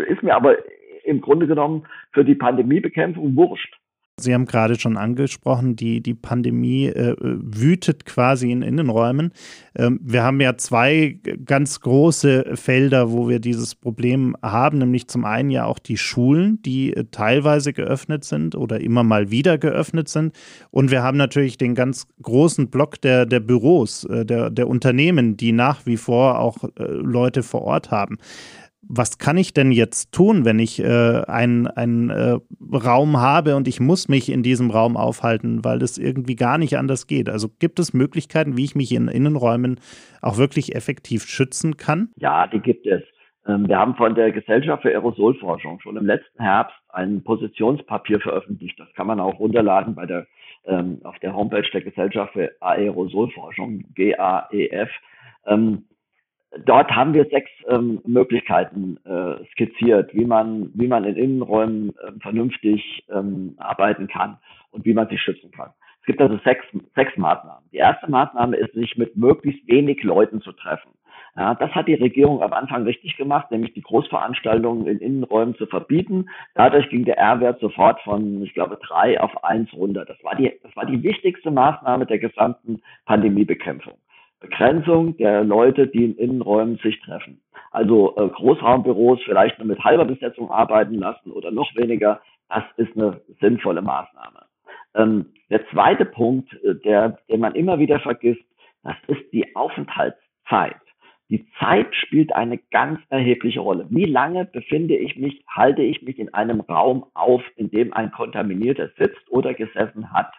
Ist 0.08 0.22
mir 0.22 0.34
aber 0.34 0.56
im 1.04 1.20
Grunde 1.20 1.46
genommen 1.46 1.84
für 2.12 2.24
die 2.24 2.34
Pandemiebekämpfung 2.34 3.34
wurscht. 3.36 3.78
Sie 4.18 4.34
haben 4.34 4.44
gerade 4.44 4.78
schon 4.78 4.96
angesprochen, 4.96 5.76
die, 5.76 6.02
die 6.02 6.14
Pandemie 6.14 6.86
äh, 6.86 7.16
wütet 7.18 8.04
quasi 8.04 8.50
in 8.50 8.62
Innenräumen. 8.62 9.32
Ähm, 9.74 9.98
wir 10.02 10.22
haben 10.22 10.40
ja 10.40 10.56
zwei 10.56 11.18
ganz 11.44 11.80
große 11.80 12.56
Felder, 12.56 13.12
wo 13.12 13.28
wir 13.28 13.40
dieses 13.40 13.74
Problem 13.74 14.36
haben, 14.42 14.78
nämlich 14.78 15.08
zum 15.08 15.24
einen 15.24 15.50
ja 15.50 15.64
auch 15.64 15.78
die 15.78 15.96
Schulen, 15.96 16.60
die 16.62 16.94
äh, 16.94 17.04
teilweise 17.10 17.72
geöffnet 17.72 18.24
sind 18.24 18.54
oder 18.54 18.80
immer 18.80 19.04
mal 19.04 19.30
wieder 19.30 19.58
geöffnet 19.58 20.08
sind. 20.08 20.36
Und 20.70 20.90
wir 20.90 21.02
haben 21.02 21.16
natürlich 21.16 21.56
den 21.56 21.74
ganz 21.74 22.06
großen 22.22 22.68
Block 22.68 23.00
der, 23.00 23.26
der 23.26 23.40
Büros, 23.40 24.04
äh, 24.04 24.24
der, 24.24 24.50
der 24.50 24.68
Unternehmen, 24.68 25.36
die 25.36 25.52
nach 25.52 25.86
wie 25.86 25.96
vor 25.96 26.38
auch 26.38 26.64
äh, 26.64 26.84
Leute 26.84 27.42
vor 27.42 27.62
Ort 27.62 27.90
haben 27.90 28.18
was 28.92 29.18
kann 29.18 29.36
ich 29.36 29.54
denn 29.54 29.70
jetzt 29.70 30.12
tun, 30.12 30.44
wenn 30.44 30.58
ich 30.58 30.82
äh, 30.82 31.22
einen, 31.28 31.68
einen 31.68 32.10
äh, 32.10 32.38
Raum 32.72 33.18
habe 33.18 33.54
und 33.54 33.68
ich 33.68 33.78
muss 33.78 34.08
mich 34.08 34.32
in 34.32 34.42
diesem 34.42 34.70
Raum 34.70 34.96
aufhalten, 34.96 35.64
weil 35.64 35.80
es 35.82 35.96
irgendwie 35.96 36.34
gar 36.34 36.58
nicht 36.58 36.76
anders 36.76 37.06
geht? 37.06 37.28
Also 37.28 37.48
gibt 37.60 37.78
es 37.78 37.94
Möglichkeiten, 37.94 38.56
wie 38.56 38.64
ich 38.64 38.74
mich 38.74 38.92
in 38.92 39.06
Innenräumen 39.06 39.78
auch 40.22 40.38
wirklich 40.38 40.74
effektiv 40.74 41.22
schützen 41.22 41.76
kann? 41.76 42.10
Ja, 42.16 42.48
die 42.48 42.58
gibt 42.58 42.84
es. 42.84 43.02
Ähm, 43.46 43.68
wir 43.68 43.78
haben 43.78 43.94
von 43.94 44.16
der 44.16 44.32
Gesellschaft 44.32 44.82
für 44.82 44.90
Aerosolforschung 44.90 45.78
schon 45.80 45.96
im 45.96 46.06
letzten 46.06 46.42
Herbst 46.42 46.76
ein 46.88 47.22
Positionspapier 47.22 48.18
veröffentlicht. 48.18 48.78
Das 48.80 48.92
kann 48.94 49.06
man 49.06 49.20
auch 49.20 49.38
runterladen 49.38 49.94
bei 49.94 50.06
der, 50.06 50.26
ähm, 50.64 51.00
auf 51.04 51.18
der 51.20 51.32
Homepage 51.32 51.68
der 51.72 51.82
Gesellschaft 51.82 52.32
für 52.32 52.50
Aerosolforschung, 52.60 53.84
GAEF. 53.94 54.90
Ähm, 55.46 55.84
dort 56.64 56.90
haben 56.90 57.14
wir 57.14 57.26
sechs 57.26 57.50
ähm, 57.68 58.00
Möglichkeiten 58.04 58.98
äh, 59.04 59.44
skizziert, 59.52 60.14
wie 60.14 60.24
man, 60.24 60.70
wie 60.74 60.88
man 60.88 61.04
in 61.04 61.16
Innenräumen 61.16 61.90
äh, 61.90 62.12
vernünftig 62.20 63.04
ähm, 63.10 63.54
arbeiten 63.58 64.08
kann 64.08 64.38
und 64.70 64.84
wie 64.84 64.94
man 64.94 65.08
sich 65.08 65.20
schützen 65.20 65.50
kann. 65.50 65.70
Es 66.00 66.06
gibt 66.06 66.20
also 66.20 66.38
sechs, 66.44 66.64
sechs 66.94 67.16
Maßnahmen. 67.16 67.64
Die 67.72 67.76
erste 67.76 68.10
Maßnahme 68.10 68.56
ist, 68.56 68.72
sich 68.72 68.96
mit 68.96 69.16
möglichst 69.16 69.66
wenig 69.68 70.02
Leuten 70.02 70.40
zu 70.40 70.52
treffen. 70.52 70.90
Ja, 71.36 71.54
das 71.54 71.70
hat 71.70 71.86
die 71.86 71.94
Regierung 71.94 72.42
am 72.42 72.52
Anfang 72.52 72.82
richtig 72.82 73.16
gemacht, 73.16 73.50
nämlich 73.52 73.72
die 73.74 73.82
Großveranstaltungen 73.82 74.86
in 74.88 74.98
Innenräumen 74.98 75.54
zu 75.54 75.66
verbieten. 75.66 76.28
Dadurch 76.54 76.88
ging 76.88 77.04
der 77.04 77.18
R-Wert 77.18 77.60
sofort 77.60 78.00
von, 78.00 78.42
ich 78.42 78.52
glaube, 78.52 78.78
drei 78.84 79.20
auf 79.20 79.44
eins 79.44 79.72
runter. 79.72 80.04
Das 80.04 80.16
war 80.24 80.34
die, 80.34 80.52
das 80.64 80.74
war 80.74 80.86
die 80.86 81.02
wichtigste 81.04 81.52
Maßnahme 81.52 82.06
der 82.06 82.18
gesamten 82.18 82.82
Pandemiebekämpfung. 83.04 83.94
Begrenzung 84.40 85.16
der 85.18 85.44
Leute, 85.44 85.86
die 85.86 86.04
in 86.04 86.16
Innenräumen 86.16 86.78
sich 86.78 87.00
treffen. 87.00 87.40
Also 87.70 88.16
äh, 88.16 88.28
Großraumbüros 88.28 89.20
vielleicht 89.24 89.58
nur 89.58 89.68
mit 89.68 89.84
halber 89.84 90.04
Besetzung 90.04 90.50
arbeiten 90.50 90.94
lassen 90.94 91.30
oder 91.30 91.50
noch 91.50 91.74
weniger, 91.76 92.20
das 92.48 92.64
ist 92.76 92.96
eine 92.96 93.20
sinnvolle 93.40 93.82
Maßnahme. 93.82 94.46
Ähm, 94.94 95.26
der 95.50 95.66
zweite 95.68 96.04
Punkt, 96.04 96.52
äh, 96.64 96.74
der, 96.74 97.18
den 97.28 97.40
man 97.40 97.54
immer 97.54 97.78
wieder 97.78 98.00
vergisst, 98.00 98.42
das 98.82 98.96
ist 99.06 99.32
die 99.32 99.54
Aufenthaltszeit. 99.54 100.76
Die 101.28 101.46
Zeit 101.60 101.94
spielt 101.94 102.34
eine 102.34 102.58
ganz 102.58 102.98
erhebliche 103.08 103.60
Rolle. 103.60 103.86
Wie 103.88 104.06
lange 104.06 104.46
befinde 104.46 104.96
ich 104.96 105.16
mich, 105.16 105.44
halte 105.46 105.82
ich 105.82 106.02
mich 106.02 106.18
in 106.18 106.34
einem 106.34 106.60
Raum 106.60 107.06
auf, 107.14 107.42
in 107.54 107.70
dem 107.70 107.92
ein 107.92 108.10
Kontaminierter 108.10 108.90
sitzt 108.98 109.30
oder 109.30 109.54
gesessen 109.54 110.12
hat? 110.12 110.32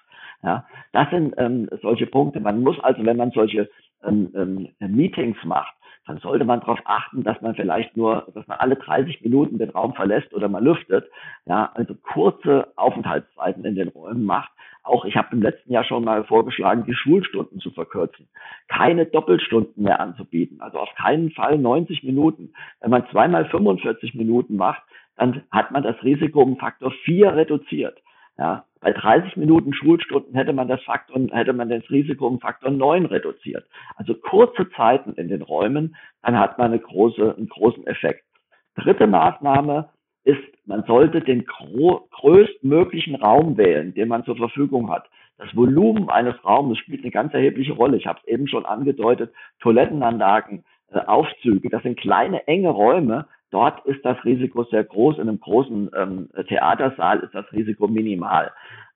Ja, 0.44 0.66
das 0.92 1.10
sind 1.12 1.36
ähm, 1.38 1.70
solche 1.82 2.08
Punkte. 2.08 2.42
Man 2.42 2.62
muss 2.62 2.78
also, 2.82 3.06
wenn 3.06 3.16
man 3.16 3.32
solche 3.32 3.70
ähm, 4.04 4.32
ähm, 4.36 4.70
Meetings 4.80 5.38
macht, 5.44 5.74
dann 6.08 6.18
sollte 6.18 6.46
man 6.46 6.60
darauf 6.60 6.80
achten, 6.86 7.24
dass 7.24 7.42
man 7.42 7.56
vielleicht 7.56 7.96
nur, 7.96 8.28
dass 8.34 8.48
man 8.48 8.58
alle 8.58 8.76
30 8.76 9.22
Minuten 9.22 9.60
den 9.60 9.70
Raum 9.70 9.94
verlässt 9.94 10.34
oder 10.34 10.50
mal 10.50 10.64
lüftet. 10.64 11.10
Ja, 11.46 11.72
also 11.76 11.96
kurze 11.96 12.68
Aufenthaltszeiten 12.76 13.64
in 13.66 13.76
den 13.76 13.90
Räumen 13.90 14.26
macht. 14.26 14.52
Auch 14.84 15.06
ich 15.06 15.16
habe 15.16 15.36
im 15.36 15.44
letzten 15.44 15.72
Jahr 15.72 15.84
schon 15.84 16.04
mal 16.04 16.24
vorgeschlagen, 16.24 16.86
die 16.86 16.96
Schulstunden 16.96 17.60
zu 17.60 17.70
verkürzen. 17.70 18.28
Keine 18.68 19.06
Doppelstunden 19.06 19.84
mehr 19.84 20.00
anzubieten. 20.00 20.60
Also 20.60 20.80
auf 20.80 20.90
keinen 20.96 21.32
Fall 21.32 21.60
90 21.60 22.04
Minuten. 22.04 22.54
Wenn 22.80 22.90
man 22.90 23.08
zweimal 23.12 23.46
45 23.46 24.16
Minuten 24.16 24.56
macht, 24.56 24.82
dann 25.18 25.44
hat 25.52 25.72
man 25.72 25.84
das 25.84 26.02
Risiko 26.04 26.42
um 26.42 26.58
Faktor 26.58 26.92
4 27.06 27.36
reduziert. 27.36 28.02
Ja, 28.38 28.66
bei 28.80 28.92
30 28.92 29.38
Minuten 29.38 29.74
Schulstunden 29.74 30.34
hätte 30.36 30.54
man 30.54 30.68
das 30.68 30.82
Faktor, 30.84 31.20
hätte 31.32 31.54
man 31.54 31.70
das 31.70 31.88
Risiko 31.90 32.28
um 32.28 32.40
Faktor 32.40 32.72
9 32.72 33.06
reduziert. 33.06 33.66
Also 33.96 34.16
kurze 34.16 34.70
Zeiten 34.72 35.14
in 35.14 35.28
den 35.28 35.42
Räumen, 35.44 35.96
dann 36.24 36.40
hat 36.40 36.58
man 36.58 36.72
eine 36.72 36.80
große, 36.80 37.36
einen 37.38 37.50
großen 37.50 37.86
Effekt. 37.86 38.24
Dritte 38.76 39.06
Maßnahme 39.06 39.90
ist, 40.24 40.42
man 40.66 40.84
sollte 40.84 41.22
den 41.22 41.46
größtmöglichen 41.46 43.16
Raum 43.16 43.58
wählen, 43.58 43.94
den 43.94 44.08
man 44.08 44.24
zur 44.24 44.38
Verfügung 44.38 44.92
hat. 44.92 45.10
Das 45.38 45.56
Volumen 45.56 46.10
eines 46.10 46.36
Raumes 46.46 46.78
spielt 46.78 47.02
eine 47.02 47.12
ganz 47.12 47.34
erhebliche 47.34 47.74
Rolle. 47.74 47.98
Ich 47.98 48.06
habe 48.06 48.20
es 48.22 48.28
eben 48.28 48.48
schon 48.48 48.66
angedeutet, 48.66 49.34
Toilettenanlagen, 49.60 50.64
äh, 50.90 51.00
Aufzüge, 51.00 51.70
das 51.70 51.84
sind 51.84 52.00
kleine, 52.00 52.48
enge 52.48 52.70
Räume, 52.70 53.28
Dort 53.52 53.86
ist 53.86 54.04
das 54.04 54.24
Risiko 54.24 54.64
sehr 54.64 54.84
groß. 54.84 55.18
In 55.18 55.28
einem 55.28 55.40
großen 55.40 55.92
ähm, 55.96 56.30
Theatersaal 56.48 57.20
ist 57.20 57.36
das 57.36 57.52
Risiko 57.52 57.88
minimal. 57.88 58.52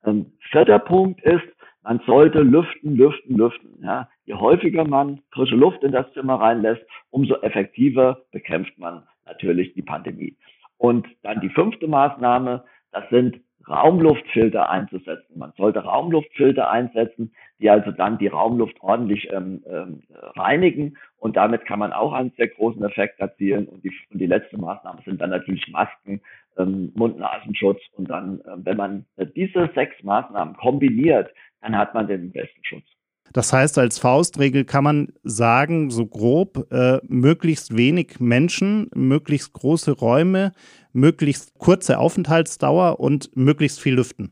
Ähm, 0.05 0.31
vierter 0.49 0.79
Punkt 0.79 1.21
ist, 1.21 1.43
man 1.83 1.99
sollte 2.07 2.41
lüften, 2.41 2.95
lüften, 2.95 3.37
lüften. 3.37 3.83
Ja. 3.83 4.09
Je 4.25 4.33
häufiger 4.33 4.85
man 4.85 5.21
frische 5.31 5.55
Luft 5.55 5.83
in 5.83 5.91
das 5.91 6.11
Zimmer 6.13 6.35
reinlässt, 6.35 6.81
umso 7.11 7.35
effektiver 7.41 8.21
bekämpft 8.31 8.77
man 8.79 9.03
natürlich 9.25 9.73
die 9.73 9.83
Pandemie. 9.83 10.35
Und 10.77 11.05
dann 11.21 11.41
die 11.41 11.49
fünfte 11.49 11.87
Maßnahme, 11.87 12.63
das 12.91 13.07
sind 13.09 13.39
Raumluftfilter 13.67 14.69
einzusetzen. 14.69 15.37
Man 15.37 15.53
sollte 15.57 15.79
Raumluftfilter 15.79 16.69
einsetzen, 16.69 17.33
die 17.59 17.69
also 17.69 17.91
dann 17.91 18.17
die 18.17 18.27
Raumluft 18.27 18.81
ordentlich 18.81 19.31
ähm, 19.31 19.63
ähm, 19.67 20.03
reinigen 20.35 20.97
und 21.17 21.35
damit 21.37 21.65
kann 21.65 21.79
man 21.79 21.93
auch 21.93 22.13
einen 22.13 22.31
sehr 22.37 22.49
großen 22.49 22.83
Effekt 22.83 23.19
erzielen. 23.19 23.67
Und 23.67 23.83
die, 23.83 23.91
und 24.11 24.19
die 24.19 24.27
letzte 24.27 24.57
Maßnahme 24.57 25.01
sind 25.05 25.21
dann 25.21 25.31
natürlich 25.31 25.67
Masken, 25.69 26.21
ähm, 26.57 26.91
Mund-Nasenschutz 26.95 27.81
und 27.93 28.09
dann, 28.09 28.41
äh, 28.41 28.57
wenn 28.57 28.77
man 28.77 29.05
diese 29.35 29.69
sechs 29.73 30.01
Maßnahmen 30.03 30.55
kombiniert, 30.55 31.29
dann 31.61 31.77
hat 31.77 31.93
man 31.93 32.07
den 32.07 32.31
besten 32.31 32.63
Schutz. 32.63 32.85
Das 33.33 33.51
heißt, 33.51 33.77
als 33.79 33.99
Faustregel 33.99 34.63
kann 34.63 34.83
man 34.83 35.07
sagen, 35.23 35.89
so 35.89 36.05
grob, 36.05 36.71
äh, 36.71 36.99
möglichst 37.07 37.75
wenig 37.75 38.19
Menschen, 38.19 38.89
möglichst 38.95 39.53
große 39.53 39.91
Räume, 39.91 40.53
möglichst 40.93 41.57
kurze 41.59 41.99
Aufenthaltsdauer 41.99 42.99
und 42.99 43.35
möglichst 43.35 43.81
viel 43.81 43.95
lüften. 43.95 44.31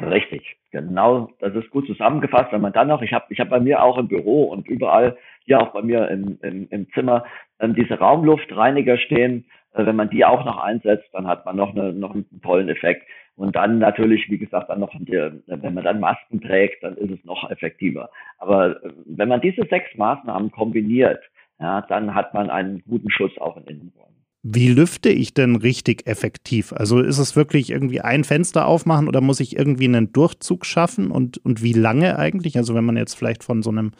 Richtig, 0.00 0.56
genau. 0.70 1.30
Das 1.40 1.54
ist 1.54 1.70
gut 1.70 1.86
zusammengefasst. 1.86 2.52
Wenn 2.52 2.60
man 2.60 2.72
dann 2.72 2.88
noch, 2.88 3.02
ich 3.02 3.12
habe 3.12 3.26
ich 3.30 3.40
hab 3.40 3.50
bei 3.50 3.60
mir 3.60 3.82
auch 3.82 3.98
im 3.98 4.06
Büro 4.08 4.44
und 4.44 4.68
überall, 4.68 5.16
hier 5.44 5.60
auch 5.60 5.72
bei 5.72 5.82
mir 5.82 6.08
im, 6.08 6.38
im, 6.42 6.68
im 6.70 6.92
Zimmer, 6.92 7.24
ähm, 7.58 7.74
diese 7.74 7.94
Raumluftreiniger 7.94 8.98
stehen. 8.98 9.46
Äh, 9.74 9.86
wenn 9.86 9.96
man 9.96 10.10
die 10.10 10.24
auch 10.24 10.44
noch 10.44 10.58
einsetzt, 10.58 11.08
dann 11.12 11.26
hat 11.26 11.44
man 11.44 11.56
noch, 11.56 11.74
eine, 11.74 11.92
noch 11.92 12.14
einen 12.14 12.26
tollen 12.42 12.68
Effekt. 12.68 13.02
Und 13.38 13.54
dann 13.54 13.78
natürlich, 13.78 14.28
wie 14.28 14.38
gesagt, 14.38 14.68
dann 14.68 14.80
noch, 14.80 14.92
wenn 14.92 15.74
man 15.74 15.84
dann 15.84 16.00
Masken 16.00 16.40
trägt, 16.40 16.82
dann 16.82 16.96
ist 16.96 17.12
es 17.12 17.24
noch 17.24 17.48
effektiver. 17.48 18.10
Aber 18.38 18.82
äh, 18.84 18.90
wenn 19.06 19.28
man 19.28 19.40
diese 19.40 19.64
sechs 19.70 19.96
Maßnahmen 19.96 20.50
kombiniert, 20.50 21.22
ja, 21.60 21.82
dann 21.82 22.16
hat 22.16 22.34
man 22.34 22.50
einen 22.50 22.82
guten 22.88 23.10
Schutz 23.10 23.38
auch 23.38 23.56
in 23.56 23.64
Innenräumen. 23.64 24.17
Wie 24.44 24.68
lüfte 24.68 25.08
ich 25.08 25.34
denn 25.34 25.56
richtig 25.56 26.06
effektiv? 26.06 26.72
Also 26.72 27.00
ist 27.00 27.18
es 27.18 27.34
wirklich 27.34 27.70
irgendwie 27.70 28.00
ein 28.00 28.22
Fenster 28.22 28.66
aufmachen 28.66 29.08
oder 29.08 29.20
muss 29.20 29.40
ich 29.40 29.56
irgendwie 29.58 29.86
einen 29.86 30.12
Durchzug 30.12 30.64
schaffen 30.64 31.10
und, 31.10 31.38
und 31.44 31.62
wie 31.62 31.72
lange 31.72 32.18
eigentlich? 32.18 32.56
Also 32.56 32.74
wenn 32.76 32.84
man 32.84 32.96
jetzt 32.96 33.14
vielleicht 33.14 33.42
von 33.42 33.62
so 33.62 33.70
einem 33.70 33.90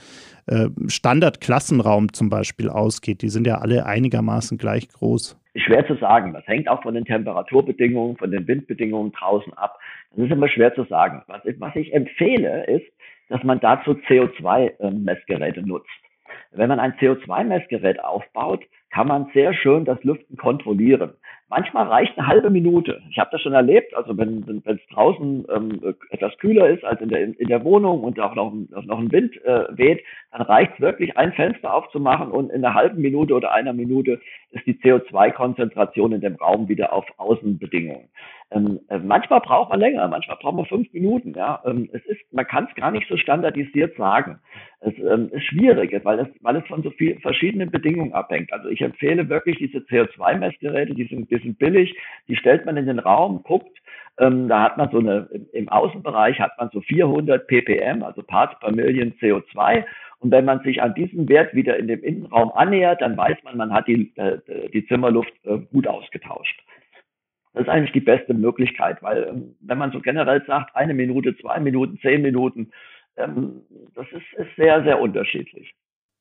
äh, 0.46 0.68
Standardklassenraum 0.86 2.12
zum 2.12 2.30
Beispiel 2.30 2.68
ausgeht, 2.68 3.22
die 3.22 3.30
sind 3.30 3.48
ja 3.48 3.56
alle 3.56 3.84
einigermaßen 3.84 4.58
gleich 4.58 4.88
groß. 4.88 5.36
Schwer 5.56 5.84
zu 5.88 5.96
sagen. 5.96 6.32
Das 6.32 6.46
hängt 6.46 6.68
auch 6.68 6.82
von 6.82 6.94
den 6.94 7.04
Temperaturbedingungen, 7.04 8.16
von 8.16 8.30
den 8.30 8.46
Windbedingungen 8.46 9.10
draußen 9.10 9.52
ab. 9.54 9.78
Das 10.12 10.26
ist 10.26 10.30
immer 10.30 10.48
schwer 10.48 10.72
zu 10.72 10.84
sagen. 10.84 11.22
Was 11.26 11.42
was 11.58 11.74
ich 11.74 11.92
empfehle, 11.92 12.64
ist, 12.66 12.86
dass 13.28 13.42
man 13.42 13.58
dazu 13.58 13.92
CO2-Messgeräte 14.08 15.66
nutzt. 15.66 15.88
Wenn 16.52 16.68
man 16.68 16.78
ein 16.78 16.92
CO2-Messgerät 16.94 17.98
aufbaut, 17.98 18.64
kann 18.90 19.08
man 19.08 19.30
sehr 19.34 19.54
schön 19.54 19.84
das 19.84 20.02
Lüften 20.02 20.36
kontrollieren. 20.36 21.12
Manchmal 21.50 21.86
reicht 21.86 22.18
eine 22.18 22.26
halbe 22.26 22.50
Minute. 22.50 23.00
Ich 23.10 23.18
habe 23.18 23.30
das 23.32 23.40
schon 23.40 23.54
erlebt, 23.54 23.94
also 23.94 24.18
wenn 24.18 24.40
es 24.40 24.64
wenn, 24.66 24.80
draußen 24.92 25.46
ähm, 25.50 25.94
etwas 26.10 26.36
kühler 26.38 26.68
ist 26.68 26.84
als 26.84 27.00
in 27.00 27.08
der, 27.08 27.22
in 27.22 27.48
der 27.48 27.64
Wohnung 27.64 28.04
und 28.04 28.20
auch 28.20 28.34
noch, 28.34 28.52
noch 28.52 28.98
ein 28.98 29.10
Wind 29.10 29.42
äh, 29.44 29.64
weht, 29.70 30.04
dann 30.30 30.42
reicht 30.42 30.78
wirklich, 30.78 31.16
ein 31.16 31.32
Fenster 31.32 31.72
aufzumachen 31.72 32.30
und 32.30 32.50
in 32.50 32.62
einer 32.62 32.74
halben 32.74 33.00
Minute 33.00 33.32
oder 33.32 33.52
einer 33.52 33.72
Minute 33.72 34.20
ist 34.50 34.66
die 34.66 34.74
CO2-Konzentration 34.74 36.12
in 36.12 36.20
dem 36.20 36.36
Raum 36.36 36.68
wieder 36.68 36.92
auf 36.92 37.06
Außenbedingungen. 37.16 38.10
Ähm, 38.50 38.80
äh, 38.88 38.98
manchmal 38.98 39.40
braucht 39.40 39.70
man 39.70 39.80
länger, 39.80 40.08
manchmal 40.08 40.38
braucht 40.40 40.56
man 40.56 40.64
fünf 40.64 40.90
Minuten. 40.94 41.34
Ja, 41.36 41.62
ähm, 41.66 41.90
es 41.92 42.04
ist, 42.06 42.20
man 42.32 42.46
kann 42.46 42.66
es 42.68 42.74
gar 42.74 42.90
nicht 42.90 43.06
so 43.08 43.16
standardisiert 43.18 43.96
sagen. 43.96 44.38
Es 44.80 44.94
ähm, 44.98 45.28
ist 45.32 45.44
schwierig, 45.44 45.92
weil 46.04 46.20
es, 46.20 46.28
weil 46.40 46.56
es 46.56 46.66
von 46.66 46.82
so 46.82 46.90
vielen 46.90 47.20
verschiedenen 47.20 47.70
Bedingungen 47.70 48.14
abhängt. 48.14 48.52
Also 48.52 48.68
ich 48.68 48.80
empfehle 48.80 49.28
wirklich 49.28 49.58
diese 49.58 49.78
CO2-Messgeräte, 49.78 50.94
die 50.94 51.04
sind, 51.04 51.30
die 51.30 51.38
sind 51.38 51.58
billig, 51.58 51.94
die 52.28 52.36
stellt 52.36 52.64
man 52.64 52.78
in 52.78 52.86
den 52.86 52.98
Raum, 52.98 53.42
guckt, 53.42 53.78
ähm, 54.18 54.48
da 54.48 54.62
hat 54.62 54.78
man 54.78 54.90
so 54.90 54.98
eine, 54.98 55.28
im 55.52 55.68
Außenbereich 55.68 56.40
hat 56.40 56.52
man 56.58 56.70
so 56.72 56.80
400 56.80 57.46
ppm, 57.46 58.02
also 58.02 58.22
Parts 58.22 58.58
per 58.60 58.72
Million 58.72 59.12
CO2. 59.20 59.84
Und 60.20 60.32
wenn 60.32 60.44
man 60.44 60.60
sich 60.62 60.82
an 60.82 60.94
diesen 60.94 61.28
Wert 61.28 61.54
wieder 61.54 61.76
in 61.76 61.86
dem 61.86 62.02
Innenraum 62.02 62.50
annähert, 62.52 63.02
dann 63.02 63.16
weiß 63.16 63.36
man, 63.44 63.56
man 63.56 63.72
hat 63.72 63.86
die, 63.86 64.12
äh, 64.16 64.38
die 64.72 64.86
Zimmerluft 64.86 65.32
äh, 65.44 65.58
gut 65.70 65.86
ausgetauscht. 65.86 66.60
Das 67.58 67.66
ist 67.66 67.72
eigentlich 67.72 67.92
die 67.92 68.00
beste 68.00 68.34
Möglichkeit, 68.34 69.02
weil 69.02 69.24
ähm, 69.24 69.56
wenn 69.58 69.78
man 69.78 69.90
so 69.90 69.98
generell 69.98 70.44
sagt, 70.46 70.76
eine 70.76 70.94
Minute, 70.94 71.36
zwei 71.38 71.58
Minuten, 71.58 71.98
zehn 71.98 72.22
Minuten, 72.22 72.70
ähm, 73.16 73.62
das 73.96 74.06
ist, 74.12 74.32
ist 74.34 74.54
sehr, 74.56 74.84
sehr 74.84 75.00
unterschiedlich. 75.00 75.74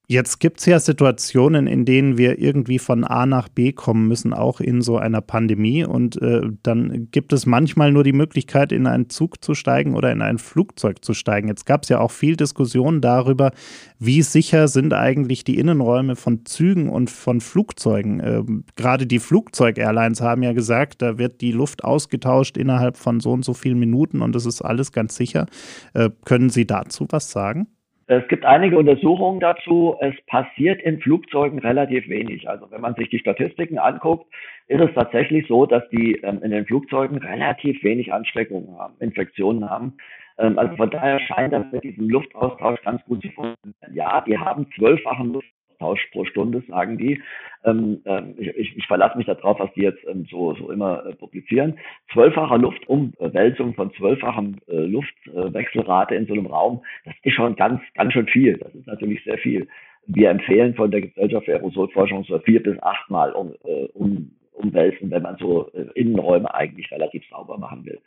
Jetzt 0.09 0.39
gibt 0.39 0.61
es 0.61 0.65
ja 0.65 0.79
Situationen, 0.79 1.67
in 1.67 1.83
denen 1.83 2.17
wir 2.17 2.39
irgendwie 2.39 2.79
von 2.79 3.03
A 3.03 3.25
nach 3.25 3.49
B 3.49 3.73
kommen 3.73 4.07
müssen, 4.07 4.33
auch 4.33 4.61
in 4.61 4.81
so 4.81 4.97
einer 4.97 5.19
Pandemie. 5.19 5.83
Und 5.83 6.21
äh, 6.21 6.43
dann 6.63 7.09
gibt 7.11 7.33
es 7.33 7.45
manchmal 7.45 7.91
nur 7.91 8.05
die 8.05 8.13
Möglichkeit, 8.13 8.71
in 8.71 8.87
einen 8.87 9.09
Zug 9.09 9.43
zu 9.43 9.53
steigen 9.53 9.95
oder 9.95 10.09
in 10.13 10.21
ein 10.21 10.37
Flugzeug 10.37 11.03
zu 11.03 11.13
steigen. 11.13 11.49
Jetzt 11.49 11.65
gab 11.65 11.83
es 11.83 11.89
ja 11.89 11.99
auch 11.99 12.11
viel 12.11 12.37
Diskussion 12.37 13.01
darüber, 13.01 13.51
wie 13.99 14.21
sicher 14.21 14.69
sind 14.69 14.93
eigentlich 14.93 15.43
die 15.43 15.57
Innenräume 15.59 16.15
von 16.15 16.45
Zügen 16.45 16.87
und 16.87 17.09
von 17.09 17.41
Flugzeugen. 17.41 18.21
Äh, 18.21 18.43
Gerade 18.77 19.07
die 19.07 19.19
Flugzeug-Airlines 19.19 20.21
haben 20.21 20.41
ja 20.41 20.53
gesagt, 20.53 21.01
da 21.01 21.17
wird 21.17 21.41
die 21.41 21.51
Luft 21.51 21.83
ausgetauscht 21.83 22.55
innerhalb 22.55 22.95
von 22.95 23.19
so 23.19 23.33
und 23.33 23.43
so 23.43 23.53
vielen 23.53 23.79
Minuten 23.79 24.21
und 24.21 24.33
das 24.33 24.45
ist 24.45 24.61
alles 24.61 24.93
ganz 24.93 25.17
sicher. 25.17 25.47
Äh, 25.93 26.11
können 26.23 26.49
Sie 26.49 26.65
dazu 26.65 27.07
was 27.09 27.29
sagen? 27.29 27.67
Es 28.09 28.25
gibt 28.29 28.45
einige 28.45 28.77
Untersuchungen 28.77 29.41
dazu. 29.41 29.97
Es 29.99 30.15
passiert 30.27 30.81
in 30.81 31.01
Flugzeugen 31.01 31.59
relativ 31.59 32.07
wenig. 32.07 32.49
Also 32.49 32.71
wenn 32.71 32.79
man 32.79 32.95
sich 32.95 33.09
die 33.09 33.19
Statistiken 33.19 33.77
anguckt, 33.77 34.25
ist 34.67 34.79
es 34.79 34.93
tatsächlich 34.95 35.45
so, 35.47 35.65
dass 35.65 35.87
die 35.89 36.13
ähm, 36.23 36.41
in 36.41 36.51
den 36.51 36.65
Flugzeugen 36.65 37.17
relativ 37.17 37.83
wenig 37.83 38.13
Ansteckungen 38.13 38.77
haben, 38.79 38.95
Infektionen 38.99 39.69
haben. 39.69 39.97
Ähm, 40.37 40.57
also 40.57 40.75
von 40.77 40.89
daher 40.89 41.19
scheint 41.19 41.51
das 41.51 41.65
mit 41.71 41.83
diesem 41.83 42.09
Luftaustausch 42.09 42.81
ganz 42.83 43.03
gut 43.03 43.21
zu 43.21 43.29
funktionieren. 43.29 43.75
Ja, 43.93 44.21
die 44.21 44.37
haben 44.37 44.67
zwölffachen 44.77 45.33
Luft 45.33 45.47
Austausch 45.79 46.07
pro 46.11 46.25
Stunde, 46.25 46.63
sagen 46.67 46.97
die. 46.97 47.21
Ähm, 47.63 48.01
ähm, 48.05 48.35
ich, 48.37 48.47
ich, 48.47 48.77
ich 48.77 48.87
verlasse 48.87 49.17
mich 49.17 49.27
darauf, 49.27 49.59
was 49.59 49.71
die 49.73 49.81
jetzt 49.81 50.03
ähm, 50.07 50.25
so, 50.29 50.55
so 50.55 50.71
immer 50.71 51.05
äh, 51.05 51.13
publizieren. 51.13 51.77
Zwölffacher 52.13 52.57
Luftumwälzung 52.57 53.73
von 53.73 53.93
zwölffachem 53.93 54.57
äh, 54.67 54.75
Luftwechselrate 54.75 56.15
in 56.15 56.27
so 56.27 56.33
einem 56.33 56.47
Raum, 56.47 56.81
das 57.05 57.15
ist 57.23 57.33
schon 57.33 57.55
ganz, 57.55 57.81
ganz 57.95 58.13
schön 58.13 58.27
viel. 58.27 58.57
Das 58.57 58.73
ist 58.73 58.87
natürlich 58.87 59.23
sehr 59.23 59.37
viel. 59.37 59.67
Wir 60.07 60.29
empfehlen 60.29 60.73
von 60.75 60.89
der 60.89 61.01
Gesellschaft 61.01 61.45
für 61.45 61.53
Aerosolforschung 61.53 62.23
so 62.23 62.39
vier 62.39 62.63
bis 62.63 62.81
achtmal 62.81 63.33
um, 63.33 63.53
äh, 63.65 63.87
um 63.93 64.31
umwälzen, 64.57 65.11
wenn 65.11 65.23
man 65.23 65.37
so 65.37 65.69
äh, 65.73 65.85
Innenräume 65.95 66.53
eigentlich 66.53 66.91
relativ 66.91 67.23
sauber 67.29 67.57
machen 67.57 67.85
will. 67.85 67.99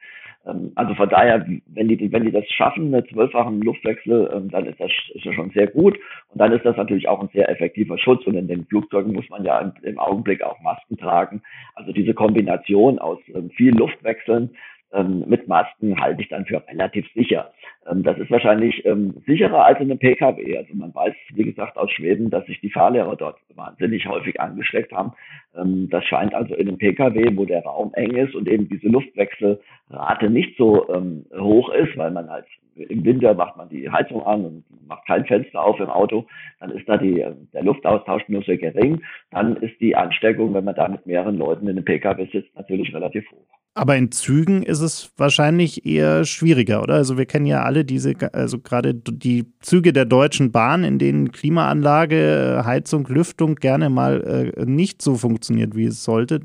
Ähm, 0.47 0.73
also 0.75 0.95
von 0.95 1.09
daher, 1.09 1.47
wenn 1.67 1.89
die, 1.89 2.13
wenn 2.13 2.25
die 2.25 2.33
das 2.33 2.47
schaffen 2.49 2.91
mit 2.91 3.09
zwölfachem 3.09 3.63
Luftwechsel, 3.63 4.31
ähm, 4.35 4.51
dann 4.51 4.67
ist 4.67 4.81
das, 4.81 4.91
ist 5.15 5.27
das 5.27 5.35
schon 5.35 5.51
sehr 5.51 5.67
gut. 5.67 5.99
Und 6.29 6.41
dann 6.41 6.53
ist 6.53 6.65
das 6.65 6.77
natürlich 6.77 7.09
auch 7.09 7.21
ein 7.21 7.31
sehr 7.33 7.49
effektiver 7.49 7.99
Schutz. 7.99 8.27
Und 8.27 8.35
in 8.35 8.49
den 8.49 8.67
Flugzeugen 8.67 9.13
muss 9.13 9.29
man 9.29 9.45
ja 9.45 9.59
im, 9.61 9.73
im 9.83 9.99
Augenblick 9.99 10.43
auch 10.43 10.61
Masken 10.61 10.97
tragen. 10.97 11.43
Also 11.75 11.93
diese 11.93 12.15
Kombination 12.15 12.99
aus 12.99 13.19
ähm, 13.35 13.51
viel 13.51 13.75
Luftwechseln 13.75 14.51
ähm, 14.93 15.25
mit 15.27 15.49
Masken 15.49 16.01
halte 16.01 16.23
ich 16.23 16.29
dann 16.29 16.47
für 16.47 16.63
relativ 16.69 17.07
sicher. 17.15 17.53
Ähm, 17.91 18.03
das 18.03 18.19
ist 18.19 18.31
wahrscheinlich 18.31 18.85
ähm, 18.85 19.15
sicherer 19.27 19.65
als 19.65 19.79
in 19.81 19.91
einem 19.91 19.99
Pkw. 19.99 20.57
Also 20.57 20.75
man 20.75 20.95
weiß, 20.95 21.15
wie 21.35 21.45
gesagt, 21.45 21.77
aus 21.77 21.91
Schweden, 21.91 22.31
dass 22.31 22.47
sich 22.47 22.61
die 22.61 22.71
Fahrlehrer 22.71 23.17
dort 23.17 23.39
wahnsinnig 23.55 24.07
häufig 24.07 24.41
angesteckt 24.41 24.93
haben. 24.93 25.13
Ähm, 25.57 25.89
das 25.91 26.05
scheint 26.05 26.35
also 26.35 26.55
in 26.55 26.69
einem 26.69 26.79
Pkw, 26.79 27.37
wo 27.37 27.45
der 27.45 27.63
Raum 27.63 27.93
eng 27.95 28.17
ist 28.17 28.35
und 28.35 28.49
eben 28.49 28.69
diese 28.69 28.89
Luftwechselrate 28.89 30.31
nicht 30.31 30.57
so 30.57 30.89
ähm, 30.93 31.27
hoch 31.39 31.71
ist, 31.71 31.97
weil 31.97 32.11
man 32.11 32.29
halt 32.29 32.47
im 32.77 33.05
Winter 33.05 33.35
macht 33.35 33.57
man 33.57 33.69
die 33.69 33.91
Heizung 33.91 34.25
an 34.25 34.45
und 34.45 34.65
macht 34.89 35.07
kein 35.07 35.27
Fenster 35.27 35.63
auf 35.63 35.79
im 35.81 35.91
Auto, 35.91 36.27
dann 36.61 36.71
ist 36.71 36.89
da 36.89 36.97
die, 36.97 37.25
der 37.53 37.63
Luftaustausch 37.63 38.23
nur 38.29 38.43
sehr 38.43 38.57
gering. 38.57 39.03
Dann 39.31 39.57
ist 39.57 39.79
die 39.81 39.97
Ansteckung, 39.97 40.55
wenn 40.55 40.65
man 40.65 40.75
da 40.75 40.89
mit 40.89 41.05
mehreren 41.05 41.37
Leuten 41.37 41.67
in 41.67 41.77
einem 41.77 41.85
Pkw 41.85 42.27
sitzt, 42.33 42.55
natürlich 42.57 42.95
relativ 42.95 43.31
hoch. 43.33 43.60
Aber 43.75 43.97
in 43.97 44.11
Zügen 44.11 44.63
ist 44.65 44.81
es 44.81 45.13
wahrscheinlich 45.17 45.87
eher 45.87 46.25
schwieriger, 46.25 46.83
oder? 46.83 46.95
Also 46.95 47.17
wir 47.17 47.27
kennen 47.27 47.47
ja 47.47 47.63
alle 47.63 47.85
diese, 47.85 48.15
also 48.33 48.59
gerade 48.59 48.95
die 48.95 49.45
Züge 49.61 49.93
der 49.93 50.07
Deutschen 50.07 50.51
Bahn, 50.51 50.83
in 50.83 50.99
denen 50.99 51.31
Klimaanlage, 51.31 52.63
Heizung, 52.65 53.07
Lüftung 53.07 53.55
gerne 53.55 53.89
mal 53.89 54.53
äh, 54.57 54.67
nicht 54.67 55.01
so 55.03 55.15
funktioniert, 55.15 55.77
wie 55.77 55.85
es 55.85 56.03
sollte. 56.03 56.41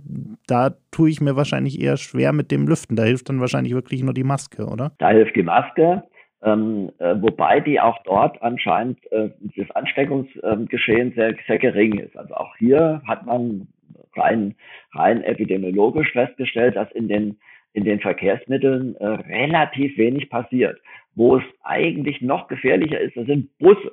Da 0.46 0.76
tue 0.92 1.10
ich 1.10 1.20
mir 1.20 1.36
wahrscheinlich 1.36 1.82
eher 1.82 1.98
schwer 1.98 2.32
mit 2.32 2.52
dem 2.52 2.68
Lüften. 2.68 2.96
Da 2.96 3.04
hilft 3.04 3.28
dann 3.30 3.40
wahrscheinlich 3.40 3.74
wirklich 3.74 4.04
nur 4.04 4.14
die 4.14 4.24
Maske, 4.24 4.68
oder? 4.68 4.92
Da 5.00 5.10
hilft 5.10 5.36
die 5.36 5.44
Maske. 5.44 6.04
Ähm, 6.44 6.92
äh, 7.00 7.16
wobei 7.20 7.60
die 7.60 7.80
auch 7.80 7.98
dort 8.04 8.40
anscheinend 8.44 9.00
äh, 9.12 9.30
das 9.58 9.72
Ansteckungsgeschehen 9.72 11.14
sehr, 11.16 11.34
sehr 11.48 11.58
gering 11.58 11.98
ist. 11.98 12.16
Also 12.16 12.36
auch 12.36 12.56
hier 12.58 13.02
hat 13.08 13.26
man 13.26 13.68
rein, 14.17 14.56
rein 14.93 15.23
epidemiologisch 15.23 16.12
festgestellt, 16.12 16.75
dass 16.75 16.91
in 16.91 17.08
den, 17.08 17.38
in 17.73 17.84
den 17.84 17.99
Verkehrsmitteln 17.99 18.95
äh, 18.95 19.06
relativ 19.06 19.97
wenig 19.97 20.30
passiert. 20.30 20.80
Wo 21.15 21.38
es 21.38 21.43
eigentlich 21.63 22.21
noch 22.21 22.47
gefährlicher 22.47 22.99
ist, 22.99 23.15
das 23.15 23.25
sind 23.25 23.58
Busse. 23.58 23.91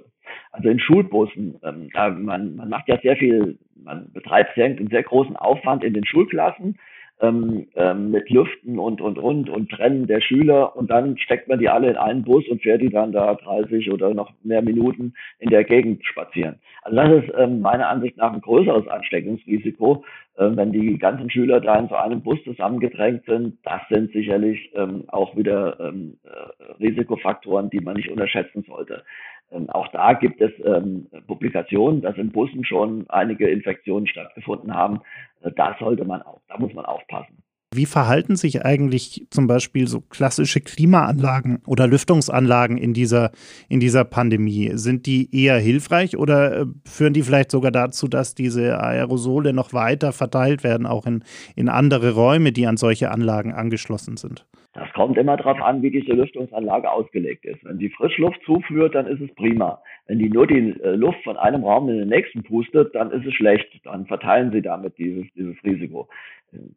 Also 0.51 0.69
in 0.69 0.79
Schulbussen. 0.79 1.59
Ähm, 1.63 1.91
man, 1.95 2.57
man 2.57 2.69
macht 2.69 2.89
ja 2.89 2.99
sehr 3.01 3.17
viel, 3.17 3.59
man 3.77 4.13
betreibt 4.13 4.55
sehr, 4.55 4.67
einen 4.67 4.89
sehr 4.89 5.03
großen 5.03 5.37
Aufwand 5.37 5.85
in 5.85 5.95
den 5.95 6.07
Schulklassen 6.07 6.79
ähm, 7.21 7.69
ähm, 7.77 8.11
mit 8.11 8.29
Lüften 8.31 8.79
und, 8.79 9.01
und, 9.01 9.19
und, 9.19 9.49
und 9.49 9.71
Trennen 9.71 10.07
der 10.07 10.21
Schüler 10.21 10.77
und 10.77 10.91
dann 10.91 11.17
steckt 11.19 11.49
man 11.49 11.59
die 11.59 11.69
alle 11.69 11.91
in 11.91 11.97
einen 11.97 12.25
Bus 12.25 12.47
und 12.49 12.63
fährt 12.63 12.83
die 12.83 12.91
dann 12.91 13.13
da 13.13 13.35
30 13.35 13.93
oder 13.93 14.13
noch 14.13 14.33
mehr 14.43 14.63
Minuten 14.63 15.15
in 15.39 15.51
der 15.51 15.65
Gegend 15.65 16.05
spazieren. 16.05 16.57
Also 16.83 16.97
das 16.97 17.25
ist 17.25 17.33
ähm, 17.39 17.61
meiner 17.61 17.89
Ansicht 17.89 18.17
nach 18.17 18.33
ein 18.33 18.41
größeres 18.41 18.89
Ansteckungsrisiko, 18.89 20.05
äh, 20.37 20.51
wenn 20.53 20.73
die 20.73 20.99
ganzen 20.99 21.31
Schüler 21.31 21.61
da 21.61 21.79
in 21.79 21.89
so 21.89 21.95
einem 21.95 22.23
Bus 22.23 22.43
zusammengedrängt 22.45 23.25
sind. 23.27 23.59
Das 23.63 23.83
sind 23.89 24.13
sicherlich 24.13 24.73
ähm, 24.75 25.05
auch 25.09 25.37
wieder 25.37 25.79
ähm, 25.79 26.19
äh, 26.25 26.83
Risikofaktoren, 26.83 27.71
die 27.71 27.81
man 27.81 27.97
nicht 27.97 28.11
unterschätzen 28.11 28.65
sollte. 28.67 29.05
Ähm, 29.53 29.69
auch 29.71 29.89
da 29.89 30.15
gibt 30.15 30.41
es 30.41 30.53
ähm, 30.65 31.07
Publikationen, 31.27 32.01
dass 32.01 32.17
in 32.17 32.31
Bussen 32.31 32.65
schon 32.65 33.05
einige 33.09 33.49
Infektionen 33.49 34.07
stattgefunden 34.07 34.75
haben. 34.75 35.01
Äh, 35.43 35.51
da 35.55 35.77
sollte 35.79 36.05
man 36.05 36.23
auch, 36.23 36.41
da 36.49 36.59
muss 36.59 36.73
man 36.75 36.85
aufpassen. 36.85 37.43
Wie 37.75 37.87
verhalten 37.87 38.37
sich 38.37 38.67
eigentlich 38.67 39.27
zum 39.31 39.47
Beispiel 39.47 39.89
so 39.89 40.03
klassische 40.03 40.61
Klimaanlagen 40.61 41.63
oder 41.67 41.87
Lüftungsanlagen 41.87 42.77
in 42.77 42.93
dieser, 42.93 43.31
in 43.71 43.81
dieser 43.81 44.05
Pandemie? 44.05 44.73
Sind 44.75 45.07
die 45.07 45.35
eher 45.35 45.59
hilfreich 45.59 46.19
oder 46.19 46.61
äh, 46.61 46.67
führen 46.87 47.15
die 47.15 47.23
vielleicht 47.23 47.51
sogar 47.51 47.71
dazu, 47.71 48.09
dass 48.09 48.35
diese 48.35 48.79
Aerosole 48.79 49.55
noch 49.55 49.73
weiter 49.73 50.13
verteilt 50.13 50.65
werden, 50.65 50.87
auch 50.87 51.07
in, 51.07 51.25
in 51.57 51.71
andere 51.71 52.13
Räume, 52.13 52.53
die 52.53 52.67
an 52.67 52.77
solche 52.77 53.11
Anlagen 53.11 53.55
angeschlossen 53.55 54.19
sind? 54.19 54.47
Das 54.75 54.91
kommt 54.95 55.19
immer 55.19 55.37
darauf 55.37 55.61
an, 55.61 55.83
wie 55.83 55.91
diese 55.91 56.13
Lüftungsanlage 56.13 56.91
ausgelegt 56.91 57.45
ist. 57.45 57.63
Wenn 57.65 57.79
die 57.79 57.91
Frischluft 57.91 58.43
zuführt, 58.45 58.95
dann 58.95 59.07
ist 59.07 59.21
es 59.21 59.35
prima. 59.35 59.83
Wenn 60.07 60.19
die 60.19 60.29
nur 60.29 60.47
die 60.47 60.81
äh, 60.81 60.95
Luft 60.95 61.23
von 61.25 61.37
einem 61.37 61.65
Raum 61.65 61.89
in 61.89 61.99
den 61.99 62.09
nächsten 62.09 62.43
pustet, 62.43 62.95
dann 62.95 63.11
ist 63.13 63.27
es 63.27 63.35
schlecht. 63.35 63.69
Dann 63.85 64.07
verteilen 64.07 64.53
sie 64.53 64.63
damit 64.63 64.99
dieses, 64.99 65.27
dieses 65.35 65.57
Risiko. 65.65 66.09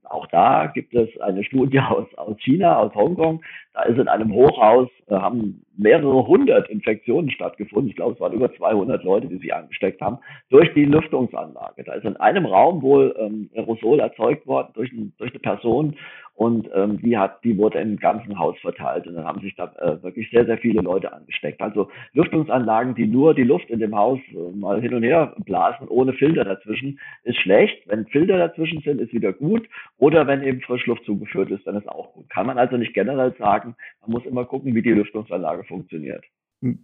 Auch 0.03 0.27
da 0.27 0.67
gibt 0.67 0.93
es 0.93 1.09
eine 1.19 1.43
Studie 1.43 1.79
aus, 1.89 2.07
aus 2.15 2.37
China, 2.39 2.77
aus 2.77 2.93
Hongkong. 2.95 3.41
Da 3.73 3.83
ist 3.83 3.99
in 3.99 4.07
einem 4.07 4.33
Hochhaus, 4.33 4.89
äh, 5.07 5.15
haben 5.15 5.65
mehrere 5.77 6.25
hundert 6.27 6.69
Infektionen 6.69 7.29
stattgefunden. 7.29 7.89
Ich 7.89 7.97
glaube, 7.97 8.13
es 8.13 8.19
waren 8.19 8.33
über 8.33 8.53
200 8.53 9.03
Leute, 9.03 9.27
die 9.27 9.37
sich 9.37 9.53
angesteckt 9.53 10.01
haben, 10.01 10.19
durch 10.49 10.73
die 10.73 10.85
Lüftungsanlage. 10.85 11.83
Da 11.83 11.93
ist 11.93 12.05
in 12.05 12.15
einem 12.17 12.45
Raum 12.45 12.81
wohl 12.81 13.15
ähm, 13.19 13.49
Aerosol 13.53 13.99
erzeugt 13.99 14.47
worden 14.47 14.69
durch, 14.73 14.91
ein, 14.93 15.13
durch 15.17 15.31
eine 15.31 15.39
Person 15.39 15.95
und 16.35 16.69
ähm, 16.73 16.99
die 17.01 17.17
hat, 17.17 17.43
die 17.45 17.57
wurde 17.57 17.79
im 17.79 17.97
ganzen 17.97 18.37
Haus 18.37 18.57
verteilt 18.59 19.07
und 19.07 19.15
dann 19.15 19.25
haben 19.25 19.41
sich 19.41 19.55
da 19.55 19.71
äh, 19.79 20.03
wirklich 20.03 20.29
sehr, 20.31 20.45
sehr 20.45 20.57
viele 20.57 20.81
Leute 20.81 21.13
angesteckt. 21.13 21.61
Also 21.61 21.89
Lüftungsanlagen, 22.13 22.93
die 22.93 23.07
nur 23.15 23.33
die 23.33 23.43
Luft 23.43 23.69
in 23.69 23.79
dem 23.79 23.95
Haus 23.95 24.19
äh, 24.31 24.55
mal 24.55 24.81
hin 24.81 24.93
und 24.93 25.03
her 25.03 25.33
blasen, 25.45 25.87
ohne 25.87 26.13
Filter 26.13 26.43
dazwischen, 26.43 26.99
ist 27.23 27.39
schlecht. 27.39 27.87
Wenn 27.87 28.05
Filter 28.07 28.37
dazwischen 28.37 28.81
sind, 28.81 28.99
ist 28.99 29.13
wieder 29.13 29.31
gut. 29.31 29.67
Oder 29.97 30.27
wenn 30.27 30.43
eben 30.43 30.61
Frischluft 30.61 31.05
zugeführt 31.05 31.49
ist, 31.49 31.65
dann 31.65 31.77
ist 31.77 31.87
auch 31.87 32.13
gut. 32.13 32.29
Kann 32.29 32.45
man 32.45 32.57
also 32.57 32.75
nicht 32.75 32.93
generell 32.93 33.33
sagen. 33.39 33.75
Man 34.01 34.11
muss 34.11 34.25
immer 34.25 34.43
gucken, 34.43 34.75
wie 34.75 34.81
die 34.81 34.91
Lüftungsanlage 34.91 35.63
funktioniert. 35.63 36.25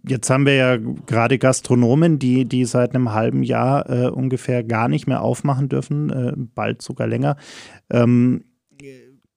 Jetzt 0.08 0.30
haben 0.30 0.46
wir 0.46 0.54
ja 0.54 0.76
gerade 0.76 1.38
Gastronomen, 1.38 2.18
die, 2.18 2.46
die 2.46 2.64
seit 2.64 2.94
einem 2.94 3.12
halben 3.12 3.42
Jahr 3.42 3.90
äh, 3.90 4.08
ungefähr 4.08 4.64
gar 4.64 4.88
nicht 4.88 5.06
mehr 5.06 5.22
aufmachen 5.22 5.68
dürfen, 5.68 6.10
äh, 6.10 6.32
bald 6.36 6.82
sogar 6.82 7.06
länger. 7.06 7.36
Ähm, 7.90 8.44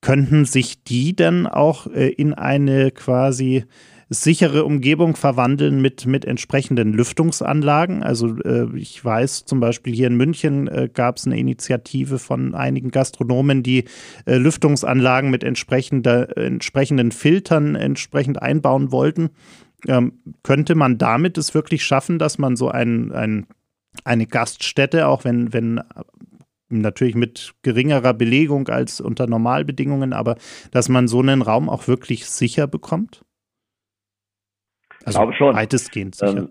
könnten 0.02 0.46
sich 0.46 0.84
die 0.84 1.16
denn 1.16 1.48
auch 1.48 1.88
äh, 1.88 2.10
in 2.10 2.34
eine 2.34 2.92
quasi 2.92 3.66
sichere 4.10 4.66
Umgebung 4.66 5.16
verwandeln 5.16 5.82
mit, 5.82 6.06
mit 6.06 6.26
entsprechenden 6.26 6.94
Lüftungsanlagen. 6.94 8.04
Also 8.04 8.38
äh, 8.44 8.68
ich 8.78 9.04
weiß 9.04 9.46
zum 9.46 9.60
Beispiel 9.60 9.96
hier 9.96 10.08
in 10.08 10.16
München 10.16 10.68
äh, 10.68 10.90
gab 10.94 11.18
es 11.18 11.26
eine 11.26 11.40
Initiative 11.40 12.20
von 12.20 12.54
einigen 12.54 12.92
Gastronomen, 12.92 13.64
die 13.64 13.86
äh, 14.26 14.36
Lüftungsanlagen 14.38 15.32
mit 15.32 15.44
entsprechender, 15.44 16.38
entsprechenden 16.38 17.12
Filtern 17.12 17.76
entsprechend 17.76 18.42
einbauen 18.42 18.92
wollten. 18.92 19.30
Ähm, 19.88 20.14
könnte 20.44 20.76
man 20.76 20.98
damit 20.98 21.38
es 21.38 21.54
wirklich 21.54 21.84
schaffen, 21.84 22.20
dass 22.20 22.38
man 22.38 22.56
so 22.56 22.70
ein, 22.70 23.12
ein, 23.12 23.48
eine 24.04 24.28
Gaststätte, 24.28 25.08
auch 25.08 25.24
wenn, 25.24 25.52
wenn 25.52 25.82
natürlich 26.70 27.16
mit 27.16 27.54
geringerer 27.62 28.14
Belegung 28.14 28.68
als 28.68 29.02
unter 29.02 29.28
Normalbedingungen, 29.28 30.14
aber 30.14 30.36
dass 30.72 30.90
man 30.90 31.08
so 31.08 31.20
einen 31.22 31.42
Raum 31.42 31.70
auch 31.70 31.88
wirklich 31.88 32.26
sicher 32.26 32.68
bekommt? 32.68 33.24
Also 35.06 35.20
ich 35.20 35.24
glaube 35.24 35.34
schon. 35.34 35.56
Weitestgehend 35.56 36.16
sicher. 36.16 36.38
Ähm, 36.38 36.50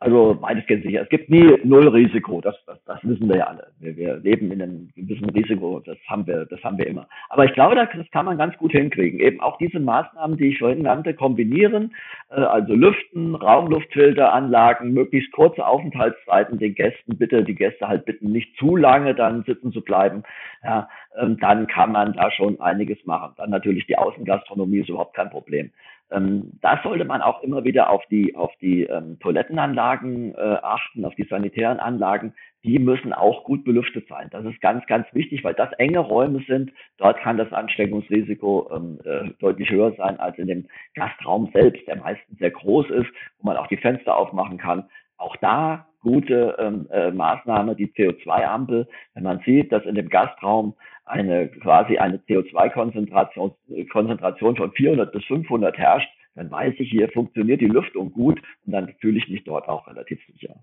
also 0.00 0.40
weitestgehend 0.40 0.84
sicher. 0.84 1.02
Es 1.02 1.08
gibt 1.08 1.28
nie 1.28 1.58
null 1.64 1.88
Risiko, 1.88 2.40
das, 2.40 2.54
das, 2.66 2.78
das 2.84 3.00
wissen 3.02 3.28
wir 3.28 3.38
ja 3.38 3.46
alle. 3.48 3.66
Wir, 3.80 3.96
wir 3.96 4.16
leben 4.18 4.52
in 4.52 4.62
einem 4.62 4.88
gewissen 4.94 5.28
Risiko, 5.30 5.80
das 5.80 5.98
haben 6.06 6.24
wir, 6.26 6.44
das 6.44 6.62
haben 6.62 6.78
wir 6.78 6.86
immer. 6.86 7.08
Aber 7.30 7.44
ich 7.44 7.52
glaube, 7.52 7.74
das 7.74 7.88
kann 8.12 8.26
man 8.26 8.38
ganz 8.38 8.56
gut 8.58 8.70
hinkriegen. 8.70 9.18
Eben 9.18 9.40
auch 9.40 9.58
diese 9.58 9.80
Maßnahmen, 9.80 10.36
die 10.36 10.50
ich 10.50 10.58
vorhin 10.58 10.82
nannte, 10.82 11.14
kombinieren, 11.14 11.94
äh, 12.30 12.36
also 12.36 12.74
Lüften, 12.74 13.34
Raumluftfilteranlagen, 13.34 14.92
möglichst 14.92 15.32
kurze 15.32 15.66
Aufenthaltszeiten 15.66 16.58
den 16.58 16.76
Gästen, 16.76 17.18
bitte 17.18 17.42
die 17.42 17.56
Gäste 17.56 17.88
halt 17.88 18.04
bitten, 18.04 18.30
nicht 18.30 18.56
zu 18.56 18.76
lange 18.76 19.16
dann 19.16 19.42
sitzen 19.44 19.72
zu 19.72 19.82
bleiben. 19.82 20.22
Ja, 20.62 20.88
ähm, 21.18 21.38
dann 21.40 21.66
kann 21.66 21.90
man 21.90 22.12
da 22.12 22.30
schon 22.30 22.60
einiges 22.60 23.04
machen. 23.04 23.32
Dann 23.36 23.50
natürlich 23.50 23.86
die 23.86 23.98
Außengastronomie 23.98 24.78
ist 24.78 24.90
überhaupt 24.90 25.16
kein 25.16 25.30
Problem. 25.30 25.72
Ähm, 26.10 26.52
da 26.62 26.80
sollte 26.82 27.04
man 27.04 27.20
auch 27.20 27.42
immer 27.42 27.64
wieder 27.64 27.90
auf 27.90 28.04
die, 28.06 28.34
auf 28.34 28.52
die 28.60 28.84
ähm, 28.84 29.18
Toilettenanlagen 29.20 30.34
äh, 30.34 30.56
achten, 30.62 31.04
auf 31.04 31.14
die 31.14 31.24
sanitären 31.24 31.80
Anlagen. 31.80 32.32
Die 32.64 32.78
müssen 32.78 33.12
auch 33.12 33.44
gut 33.44 33.64
belüftet 33.64 34.08
sein. 34.08 34.28
Das 34.30 34.44
ist 34.44 34.60
ganz, 34.60 34.86
ganz 34.86 35.06
wichtig, 35.12 35.44
weil 35.44 35.54
das 35.54 35.72
enge 35.74 36.00
Räume 36.00 36.42
sind. 36.46 36.72
Dort 36.96 37.18
kann 37.20 37.36
das 37.36 37.52
Ansteckungsrisiko 37.52 38.70
ähm, 38.74 38.98
äh, 39.04 39.30
deutlich 39.38 39.70
höher 39.70 39.92
sein 39.96 40.18
als 40.18 40.38
in 40.38 40.46
dem 40.46 40.66
Gastraum 40.94 41.50
selbst, 41.52 41.86
der 41.86 41.96
meistens 41.96 42.38
sehr 42.38 42.50
groß 42.50 42.90
ist, 42.90 43.10
wo 43.38 43.46
man 43.46 43.56
auch 43.56 43.66
die 43.66 43.76
Fenster 43.76 44.16
aufmachen 44.16 44.58
kann. 44.58 44.84
Auch 45.18 45.36
da 45.36 45.86
gute 46.00 46.56
ähm, 46.58 46.86
äh, 46.90 47.10
Maßnahme, 47.10 47.74
die 47.74 47.88
CO2-Ampel. 47.88 48.88
Wenn 49.14 49.24
man 49.24 49.40
sieht, 49.44 49.72
dass 49.72 49.84
in 49.84 49.94
dem 49.94 50.08
Gastraum 50.08 50.74
eine 51.08 51.48
quasi 51.48 51.98
eine 51.98 52.18
CO2-Konzentration 52.18 53.52
Konzentration 53.90 54.56
von 54.56 54.72
400 54.72 55.12
bis 55.12 55.24
500 55.24 55.76
herrscht, 55.76 56.08
dann 56.34 56.50
weiß 56.50 56.74
ich, 56.78 56.90
hier 56.90 57.08
funktioniert 57.10 57.60
die 57.60 57.66
Lüftung 57.66 58.12
gut 58.12 58.40
und 58.64 58.72
dann 58.72 58.94
fühle 59.00 59.18
ich 59.18 59.28
mich 59.28 59.44
dort 59.44 59.68
auch 59.68 59.86
relativ 59.88 60.20
sicher. 60.26 60.54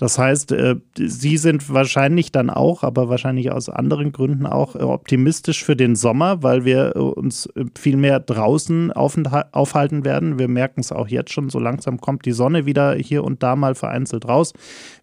Das 0.00 0.18
heißt, 0.18 0.52
äh, 0.52 0.76
Sie 0.96 1.36
sind 1.36 1.68
wahrscheinlich 1.68 2.32
dann 2.32 2.48
auch, 2.48 2.84
aber 2.84 3.10
wahrscheinlich 3.10 3.52
aus 3.52 3.68
anderen 3.68 4.12
Gründen 4.12 4.46
auch 4.46 4.74
äh, 4.74 4.78
optimistisch 4.78 5.62
für 5.62 5.76
den 5.76 5.94
Sommer, 5.94 6.42
weil 6.42 6.64
wir 6.64 6.96
äh, 6.96 6.98
uns 7.00 7.50
viel 7.78 7.98
mehr 7.98 8.18
draußen 8.18 8.92
aufhalten 8.92 10.06
werden. 10.06 10.38
Wir 10.38 10.48
merken 10.48 10.80
es 10.80 10.90
auch 10.90 11.06
jetzt 11.06 11.34
schon, 11.34 11.50
so 11.50 11.58
langsam 11.58 12.00
kommt 12.00 12.24
die 12.24 12.32
Sonne 12.32 12.64
wieder 12.64 12.94
hier 12.94 13.22
und 13.24 13.42
da 13.42 13.56
mal 13.56 13.74
vereinzelt 13.74 14.26
raus. 14.26 14.54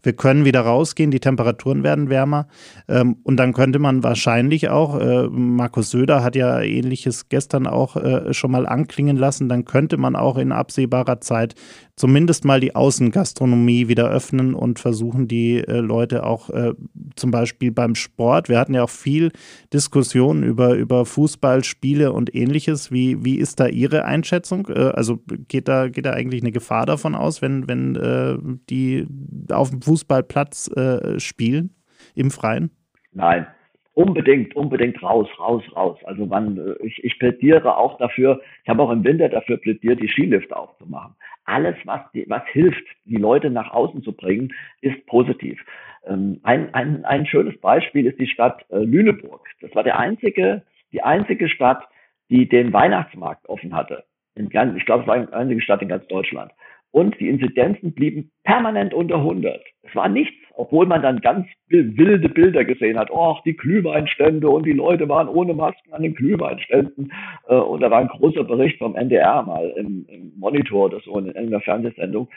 Wir 0.01 0.13
können 0.13 0.45
wieder 0.45 0.61
rausgehen, 0.61 1.11
die 1.11 1.19
Temperaturen 1.19 1.83
werden 1.83 2.09
wärmer. 2.09 2.47
Ähm, 2.87 3.17
und 3.21 3.37
dann 3.37 3.53
könnte 3.53 3.77
man 3.77 4.01
wahrscheinlich 4.03 4.69
auch, 4.69 4.99
Markus 5.29 5.91
Söder 5.91 6.23
hat 6.23 6.35
ja 6.35 6.59
ähnliches 6.61 7.29
gestern 7.29 7.67
auch 7.67 7.97
schon 8.33 8.51
mal 8.51 8.65
anklingen 8.65 9.17
lassen, 9.17 9.49
dann 9.49 9.65
könnte 9.65 9.97
man 9.97 10.15
auch 10.15 10.37
in 10.37 10.51
absehbarer 10.51 11.21
Zeit 11.21 11.53
zumindest 11.97 12.45
mal 12.45 12.59
die 12.59 12.75
Außengastronomie 12.75 13.87
wieder 13.87 14.09
öffnen 14.09 14.53
und 14.53 14.79
versuchen, 14.87 15.27
die 15.27 15.57
äh, 15.57 15.79
Leute 15.79 16.25
auch 16.25 16.49
äh, 16.49 16.73
zum 17.15 17.29
Beispiel 17.29 17.71
beim 17.71 17.93
Sport. 17.93 18.47
Wir 18.47 18.57
hatten 18.57 18.73
ja 18.73 18.83
auch 18.83 18.89
viel 18.89 19.31
Diskussion 19.73 20.43
über, 20.43 20.75
über 20.75 21.05
Fußballspiele 21.05 22.13
und 22.13 22.33
ähnliches. 22.33 22.89
Wie, 22.89 23.25
wie 23.25 23.35
ist 23.35 23.59
da 23.59 23.67
Ihre 23.67 24.05
Einschätzung? 24.05 24.69
Äh, 24.69 24.91
also 24.95 25.19
geht 25.49 25.67
da, 25.67 25.89
geht 25.89 26.05
da 26.05 26.11
eigentlich 26.11 26.41
eine 26.41 26.53
Gefahr 26.53 26.85
davon 26.85 27.15
aus, 27.15 27.41
wenn, 27.41 27.67
wenn 27.67 27.95
äh, 27.97 28.37
die 28.69 29.05
auf 29.51 29.71
dem 29.71 29.81
Fußballplatz 29.81 30.71
äh, 30.77 31.19
spielen 31.19 31.75
im 32.15 32.31
Freien? 32.31 32.71
Nein, 33.11 33.45
unbedingt, 33.93 34.55
unbedingt 34.55 35.03
raus, 35.03 35.27
raus, 35.37 35.63
raus. 35.75 35.99
Also 36.05 36.25
man, 36.25 36.57
äh, 36.57 36.85
ich, 36.85 37.03
ich 37.03 37.19
plädiere 37.19 37.75
auch 37.75 37.97
dafür, 37.97 38.39
ich 38.63 38.69
habe 38.69 38.81
auch 38.83 38.91
im 38.91 39.03
Winter 39.03 39.27
dafür 39.27 39.57
plädiert, 39.57 40.01
die 40.01 40.07
Skilifte 40.07 40.55
aufzumachen 40.55 41.13
alles, 41.47 41.75
was, 41.85 42.01
was 42.27 42.43
hilft, 42.51 42.85
die 43.05 43.17
Leute 43.17 43.49
nach 43.49 43.71
außen 43.71 44.03
zu 44.03 44.13
bringen, 44.13 44.53
ist 44.81 45.05
positiv. 45.07 45.59
Ähm, 46.05 46.39
ein, 46.43 46.73
ein, 46.73 47.05
ein 47.05 47.25
schönes 47.25 47.59
Beispiel 47.59 48.05
ist 48.05 48.19
die 48.19 48.27
Stadt 48.27 48.65
äh, 48.69 48.77
Lüneburg. 48.77 49.47
Das 49.61 49.73
war 49.73 49.83
der 49.83 49.97
einzige, 49.97 50.63
die 50.91 51.03
einzige 51.03 51.49
Stadt, 51.49 51.83
die 52.29 52.47
den 52.47 52.73
Weihnachtsmarkt 52.73 53.47
offen 53.49 53.75
hatte. 53.75 54.03
In 54.35 54.49
ganz, 54.49 54.77
ich 54.77 54.85
glaube, 54.85 55.03
es 55.03 55.07
war 55.07 55.19
die 55.19 55.33
einzige 55.33 55.61
Stadt 55.61 55.81
in 55.81 55.87
ganz 55.87 56.05
Deutschland 56.07 56.51
und 56.91 57.19
die 57.19 57.29
Inzidenzen 57.29 57.93
blieben 57.93 58.31
permanent 58.43 58.93
unter 58.93 59.15
100. 59.15 59.61
Es 59.83 59.95
war 59.95 60.09
nichts, 60.09 60.37
obwohl 60.57 60.87
man 60.87 61.03
dann 61.03 61.21
ganz 61.21 61.47
wilde 61.69 62.29
Bilder 62.29 62.65
gesehen 62.65 62.97
hat. 62.97 63.11
Oh, 63.11 63.37
die 63.45 63.55
Glühweinstände 63.55 64.49
und 64.49 64.65
die 64.65 64.73
Leute 64.73 65.07
waren 65.07 65.27
ohne 65.27 65.53
Masken 65.53 65.93
an 65.93 66.01
den 66.01 66.15
Glühweinständen. 66.15 67.13
Äh, 67.47 67.55
und 67.55 67.81
da 67.81 67.91
war 67.91 67.99
ein 67.99 68.07
großer 68.07 68.43
Bericht 68.43 68.79
vom 68.79 68.95
NDR 68.95 69.43
mal 69.43 69.71
im, 69.77 70.05
im 70.09 70.33
Monitor 70.37 70.85
oder 70.85 70.99
so 70.99 71.17
in 71.19 71.35
einer 71.35 71.61
Fernsehsendung. 71.61 72.27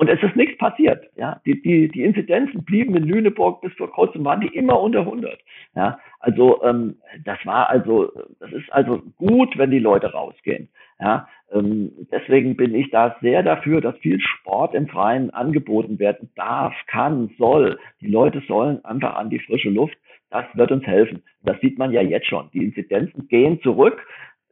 Und 0.00 0.08
es 0.08 0.22
ist 0.22 0.34
nichts 0.34 0.56
passiert. 0.56 1.04
Ja, 1.14 1.42
die, 1.44 1.60
die, 1.60 1.88
die 1.88 2.04
Inzidenzen 2.04 2.64
blieben 2.64 2.96
in 2.96 3.04
Lüneburg 3.04 3.60
bis 3.60 3.70
vor 3.74 3.92
kurzem 3.92 4.24
waren 4.24 4.40
die 4.40 4.46
immer 4.46 4.80
unter 4.80 5.00
100. 5.00 5.38
Ja, 5.76 5.98
also 6.20 6.64
ähm, 6.64 6.96
das 7.26 7.36
war 7.44 7.68
also, 7.68 8.10
das 8.40 8.50
ist 8.50 8.72
also 8.72 9.02
gut, 9.18 9.58
wenn 9.58 9.70
die 9.70 9.78
Leute 9.78 10.10
rausgehen. 10.10 10.70
Ja, 10.98 11.28
ähm, 11.52 11.92
deswegen 12.10 12.56
bin 12.56 12.74
ich 12.74 12.88
da 12.90 13.14
sehr 13.20 13.42
dafür, 13.42 13.82
dass 13.82 13.94
viel 13.98 14.18
Sport 14.22 14.74
im 14.74 14.88
Freien 14.88 15.34
angeboten 15.34 15.98
werden 15.98 16.30
darf, 16.34 16.72
kann, 16.86 17.28
soll. 17.36 17.78
Die 18.00 18.08
Leute 18.08 18.42
sollen 18.48 18.82
einfach 18.86 19.16
an 19.16 19.28
die 19.28 19.40
frische 19.40 19.68
Luft. 19.68 19.98
Das 20.30 20.46
wird 20.54 20.72
uns 20.72 20.86
helfen. 20.86 21.22
Das 21.42 21.60
sieht 21.60 21.76
man 21.78 21.92
ja 21.92 22.00
jetzt 22.00 22.26
schon. 22.26 22.48
Die 22.54 22.64
Inzidenzen 22.64 23.28
gehen 23.28 23.60
zurück. 23.60 24.06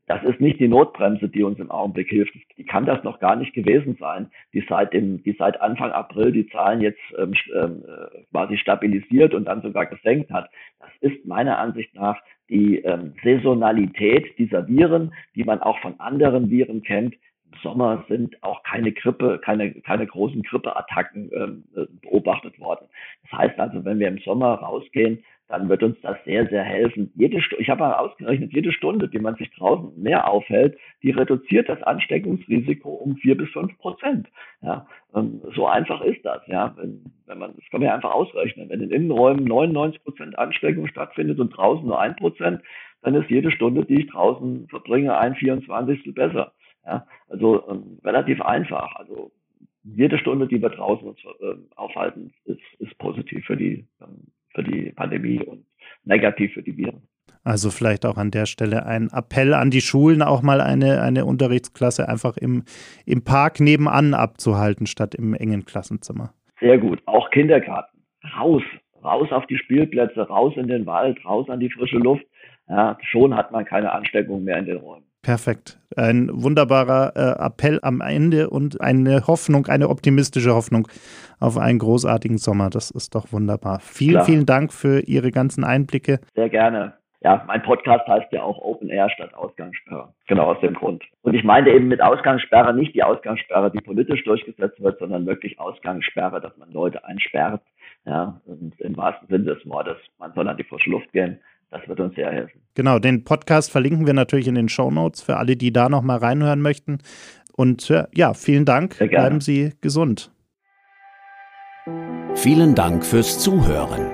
Das 0.09 0.23
ist 0.25 0.41
nicht 0.41 0.59
die 0.59 0.69
Notbremse, 0.69 1.29
die 1.29 1.43
uns 1.43 1.59
im 1.59 1.71
Augenblick 1.71 2.09
hilft. 2.09 2.33
Die 2.57 2.65
kann 2.65 2.87
das 2.87 3.05
noch 3.05 3.21
gar 3.21 3.37
nicht 3.37 3.53
gewesen 3.53 3.97
sein, 4.01 4.31
die 4.55 4.65
seit, 4.67 4.95
dem, 4.95 5.23
die 5.23 5.37
seit 5.39 5.61
Anfang 5.61 5.93
April 5.93 6.33
die 6.33 6.49
Zahlen 6.49 6.81
jetzt 6.81 7.01
ähm, 7.19 7.35
ähm 7.55 7.85
äh, 7.87 8.25
quasi 8.31 8.57
stabilisiert 8.57 9.35
und 9.35 9.45
dann 9.45 9.61
sogar 9.61 9.85
gesenkt 9.85 10.31
hat. 10.31 10.51
Das 10.81 10.91
ist 11.01 11.27
meiner 11.27 11.59
Ansicht 11.59 11.95
nach 11.95 12.17
die 12.49 12.79
ähm, 12.79 13.13
Saisonalität 13.23 14.39
dieser 14.39 14.67
Viren, 14.67 15.13
die 15.35 15.45
man 15.45 15.61
auch 15.61 15.79
von 15.81 16.01
anderen 16.01 16.51
Viren 16.51 16.83
kennt. 16.83 17.15
Im 17.53 17.59
Sommer 17.63 18.05
sind 18.09 18.43
auch 18.43 18.63
keine 18.63 18.93
Grippe, 18.93 19.39
keine, 19.45 19.75
keine 19.83 20.07
großen 20.07 20.43
Grippeattacken 20.43 21.31
ähm, 21.35 21.65
äh, 21.77 21.85
beobachtet 22.01 22.59
worden. 22.59 22.87
Das 23.23 23.41
heißt 23.41 23.59
also, 23.59 23.85
wenn 23.85 23.99
wir 23.99 24.09
im 24.09 24.19
Sommer 24.19 24.55
rausgehen, 24.55 25.23
dann 25.49 25.69
wird 25.69 25.83
uns 25.83 25.97
das 26.03 26.17
sehr, 26.25 26.47
sehr 26.49 26.63
helfen. 26.63 27.11
Jede 27.15 27.39
ich 27.59 27.71
habe 27.71 27.81
mal 27.81 27.95
ausgerechnet, 27.95 28.53
jede 28.53 28.73
Stunde, 28.73 29.09
die 29.09 29.19
man 29.19 29.35
sich 29.37 29.51
draußen 29.53 30.01
mehr 30.01 30.29
aufhält, 30.29 30.79
die 31.03 31.11
reduziert 31.11 31.69
das 31.69 31.83
Ansteckungsrisiko 31.83 32.91
um 32.91 33.17
vier 33.17 33.37
bis 33.37 33.49
fünf 33.51 33.77
Prozent. 33.79 34.29
Ja, 34.61 34.87
ähm, 35.15 35.41
so 35.55 35.67
einfach 35.67 36.03
ist 36.03 36.25
das. 36.25 36.47
Ja, 36.47 36.75
wenn, 36.77 37.05
wenn 37.27 37.39
man, 37.39 37.55
das 37.57 37.65
kann 37.71 37.81
man 37.81 37.89
ja 37.89 37.95
einfach 37.95 38.13
ausrechnen. 38.13 38.69
Wenn 38.69 38.83
in 38.83 38.91
Innenräumen 38.91 39.45
99 39.45 40.05
Prozent 40.05 40.39
Ansteckung 40.39 40.87
stattfindet 40.87 41.41
und 41.41 41.51
draußen 41.51 41.87
nur 41.87 41.99
ein 41.99 42.17
Prozent, 42.17 42.63
dann 43.03 43.15
ist 43.15 43.31
jede 43.31 43.51
Stunde, 43.51 43.85
die 43.87 44.03
ich 44.03 44.11
draußen 44.11 44.69
verbringe, 44.69 45.17
ein 45.17 45.35
24. 45.35 46.15
besser. 46.15 46.53
Ja, 46.85 47.07
also 47.29 47.67
ähm, 47.71 47.99
relativ 48.05 48.43
einfach. 48.43 48.97
Also 48.97 49.31
jede 49.85 50.19
Stunde, 50.19 50.47
die 50.47 50.61
wir 50.61 50.69
draußen 50.69 51.09
uns 51.09 51.19
äh, 51.41 51.55
aufhalten, 51.77 52.33
ist, 52.45 52.61
ist 52.79 52.99
positiv 52.99 53.47
für 53.47 53.57
die 53.57 53.87
ähm, 54.03 54.27
für 54.59 54.65
die 54.65 54.93
Pandemie 54.93 55.41
und 55.41 55.65
negativ 56.05 56.55
für 56.55 56.63
die 56.63 56.77
Viren. 56.77 57.03
Also 57.45 57.71
vielleicht 57.71 58.05
auch 58.05 58.17
an 58.17 58.31
der 58.31 58.47
Stelle 58.47 58.85
ein 58.87 59.09
Appell 59.13 59.55
an 59.55 59.71
die 59.71 59.81
Schulen, 59.81 60.21
auch 60.21 60.43
mal 60.43 60.61
eine, 60.61 61.01
eine 61.01 61.25
Unterrichtsklasse 61.25 62.09
einfach 62.09 62.37
im, 62.37 62.65
im 63.07 63.23
Park 63.23 63.61
nebenan 63.61 64.15
abzuhalten, 64.15 64.87
statt 64.87 65.15
im 65.15 65.35
engen 65.35 65.65
Klassenzimmer. 65.65 66.35
Sehr 66.61 66.79
gut. 66.79 67.01
Auch 67.07 67.31
Kindergarten. 67.31 67.99
Raus, 68.39 68.63
raus 69.03 69.29
auf 69.31 69.47
die 69.47 69.57
Spielplätze, 69.57 70.21
raus 70.23 70.55
in 70.57 70.67
den 70.67 70.85
Wald, 70.87 71.25
raus 71.25 71.49
an 71.49 71.61
die 71.61 71.71
frische 71.71 71.99
Luft. 71.99 72.25
Ja, 72.69 72.99
schon 73.03 73.37
hat 73.37 73.53
man 73.53 73.65
keine 73.65 73.93
Ansteckung 73.93 74.45
mehr 74.45 74.59
in 74.59 74.67
den 74.67 74.77
Räumen. 74.79 75.08
Perfekt. 75.23 75.81
Ein 75.97 76.31
wunderbarer 76.33 77.13
äh, 77.17 77.45
Appell 77.45 77.81
am 77.83 78.01
Ende 78.01 78.51
und 78.51 78.81
eine 78.81 79.27
Hoffnung, 79.27 79.67
eine 79.67 79.89
optimistische 79.89 80.55
Hoffnung 80.55 80.87
auf 81.41 81.59
einen 81.59 81.79
großartigen 81.79 82.39
Sommer. 82.39 82.71
Das 82.71 82.91
ist 82.91 83.15
doch 83.15 83.33
wunderbar. 83.33 83.81
Vielen, 83.81 84.13
Klar. 84.13 84.25
vielen 84.25 84.47
Dank 84.47 84.73
für 84.73 85.01
Ihre 85.01 85.31
ganzen 85.31 85.65
Einblicke. 85.65 86.21
Sehr 86.35 86.49
gerne. 86.49 86.95
Ja, 87.21 87.43
mein 87.49 87.63
Podcast 87.63 88.07
heißt 88.07 88.33
ja 88.33 88.45
auch 88.45 88.59
Open 88.59 88.91
Air 88.91 89.11
statt 89.11 89.35
Ausgangssperre. 89.35 90.15
Genau 90.29 90.45
aus 90.45 90.61
dem 90.61 90.75
Grund. 90.75 91.03
Und 91.23 91.35
ich 91.35 91.43
meinte 91.43 91.71
eben 91.71 91.89
mit 91.89 92.01
Ausgangssperre 92.01 92.73
nicht 92.73 92.95
die 92.95 93.03
Ausgangssperre, 93.03 93.73
die 93.73 93.81
politisch 93.81 94.23
durchgesetzt 94.23 94.81
wird, 94.81 95.01
sondern 95.01 95.27
wirklich 95.27 95.59
Ausgangssperre, 95.59 96.41
dass 96.41 96.57
man 96.59 96.71
Leute 96.71 97.05
einsperrt. 97.05 97.61
Ja, 98.05 98.41
und 98.47 98.81
im 98.81 98.97
wahrsten 98.97 99.27
Sinne 99.29 99.55
des 99.57 99.69
Wortes, 99.69 99.97
man 100.19 100.33
soll 100.35 100.49
an 100.49 100.57
die 100.57 100.65
frische 100.65 100.91
Luft 100.91 101.13
gehen. 101.13 101.41
Das 101.71 101.87
wird 101.87 102.01
uns 102.01 102.15
sehr 102.15 102.31
helfen. 102.31 102.61
Genau, 102.75 102.99
den 102.99 103.25
Podcast 103.25 103.71
verlinken 103.71 104.07
wir 104.07 104.15
natürlich 104.15 104.49
in 104.49 104.55
den 104.55 104.69
Show 104.69 104.91
Notes 104.91 105.21
für 105.21 105.37
alle, 105.37 105.57
die 105.57 105.73
da 105.73 105.89
nochmal 105.89 106.19
reinhören 106.19 106.63
möchten. 106.63 106.99
Und 107.53 107.91
äh, 107.91 108.05
ja, 108.15 108.35
vielen 108.35 108.65
Dank. 108.65 108.97
Bleiben 108.99 109.41
Sie 109.41 109.73
gesund. 109.81 110.31
Vielen 112.35 112.75
Dank 112.75 113.05
fürs 113.05 113.41
Zuhören. 113.41 114.07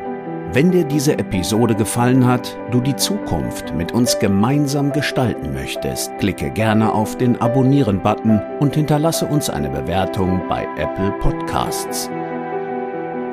Wenn 0.54 0.70
dir 0.70 0.84
diese 0.84 1.18
Episode 1.18 1.74
gefallen 1.74 2.26
hat, 2.26 2.56
du 2.70 2.80
die 2.80 2.94
Zukunft 2.94 3.74
mit 3.74 3.92
uns 3.92 4.18
gemeinsam 4.18 4.92
gestalten 4.92 5.52
möchtest, 5.52 6.16
klicke 6.18 6.50
gerne 6.50 6.92
auf 6.92 7.18
den 7.18 7.40
Abonnieren-Button 7.40 8.40
und 8.60 8.76
hinterlasse 8.76 9.26
uns 9.26 9.50
eine 9.50 9.68
Bewertung 9.68 10.40
bei 10.48 10.64
Apple 10.76 11.12
Podcasts. 11.20 12.08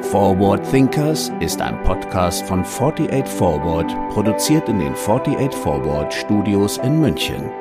Forward 0.04 0.70
Thinkers 0.70 1.32
ist 1.40 1.62
ein 1.62 1.82
Podcast 1.84 2.46
von 2.46 2.62
48 2.62 3.26
Forward, 3.26 3.88
produziert 4.10 4.68
in 4.68 4.80
den 4.80 4.94
48 4.94 5.54
Forward 5.54 6.14
Studios 6.14 6.78
in 6.80 7.00
München. 7.00 7.61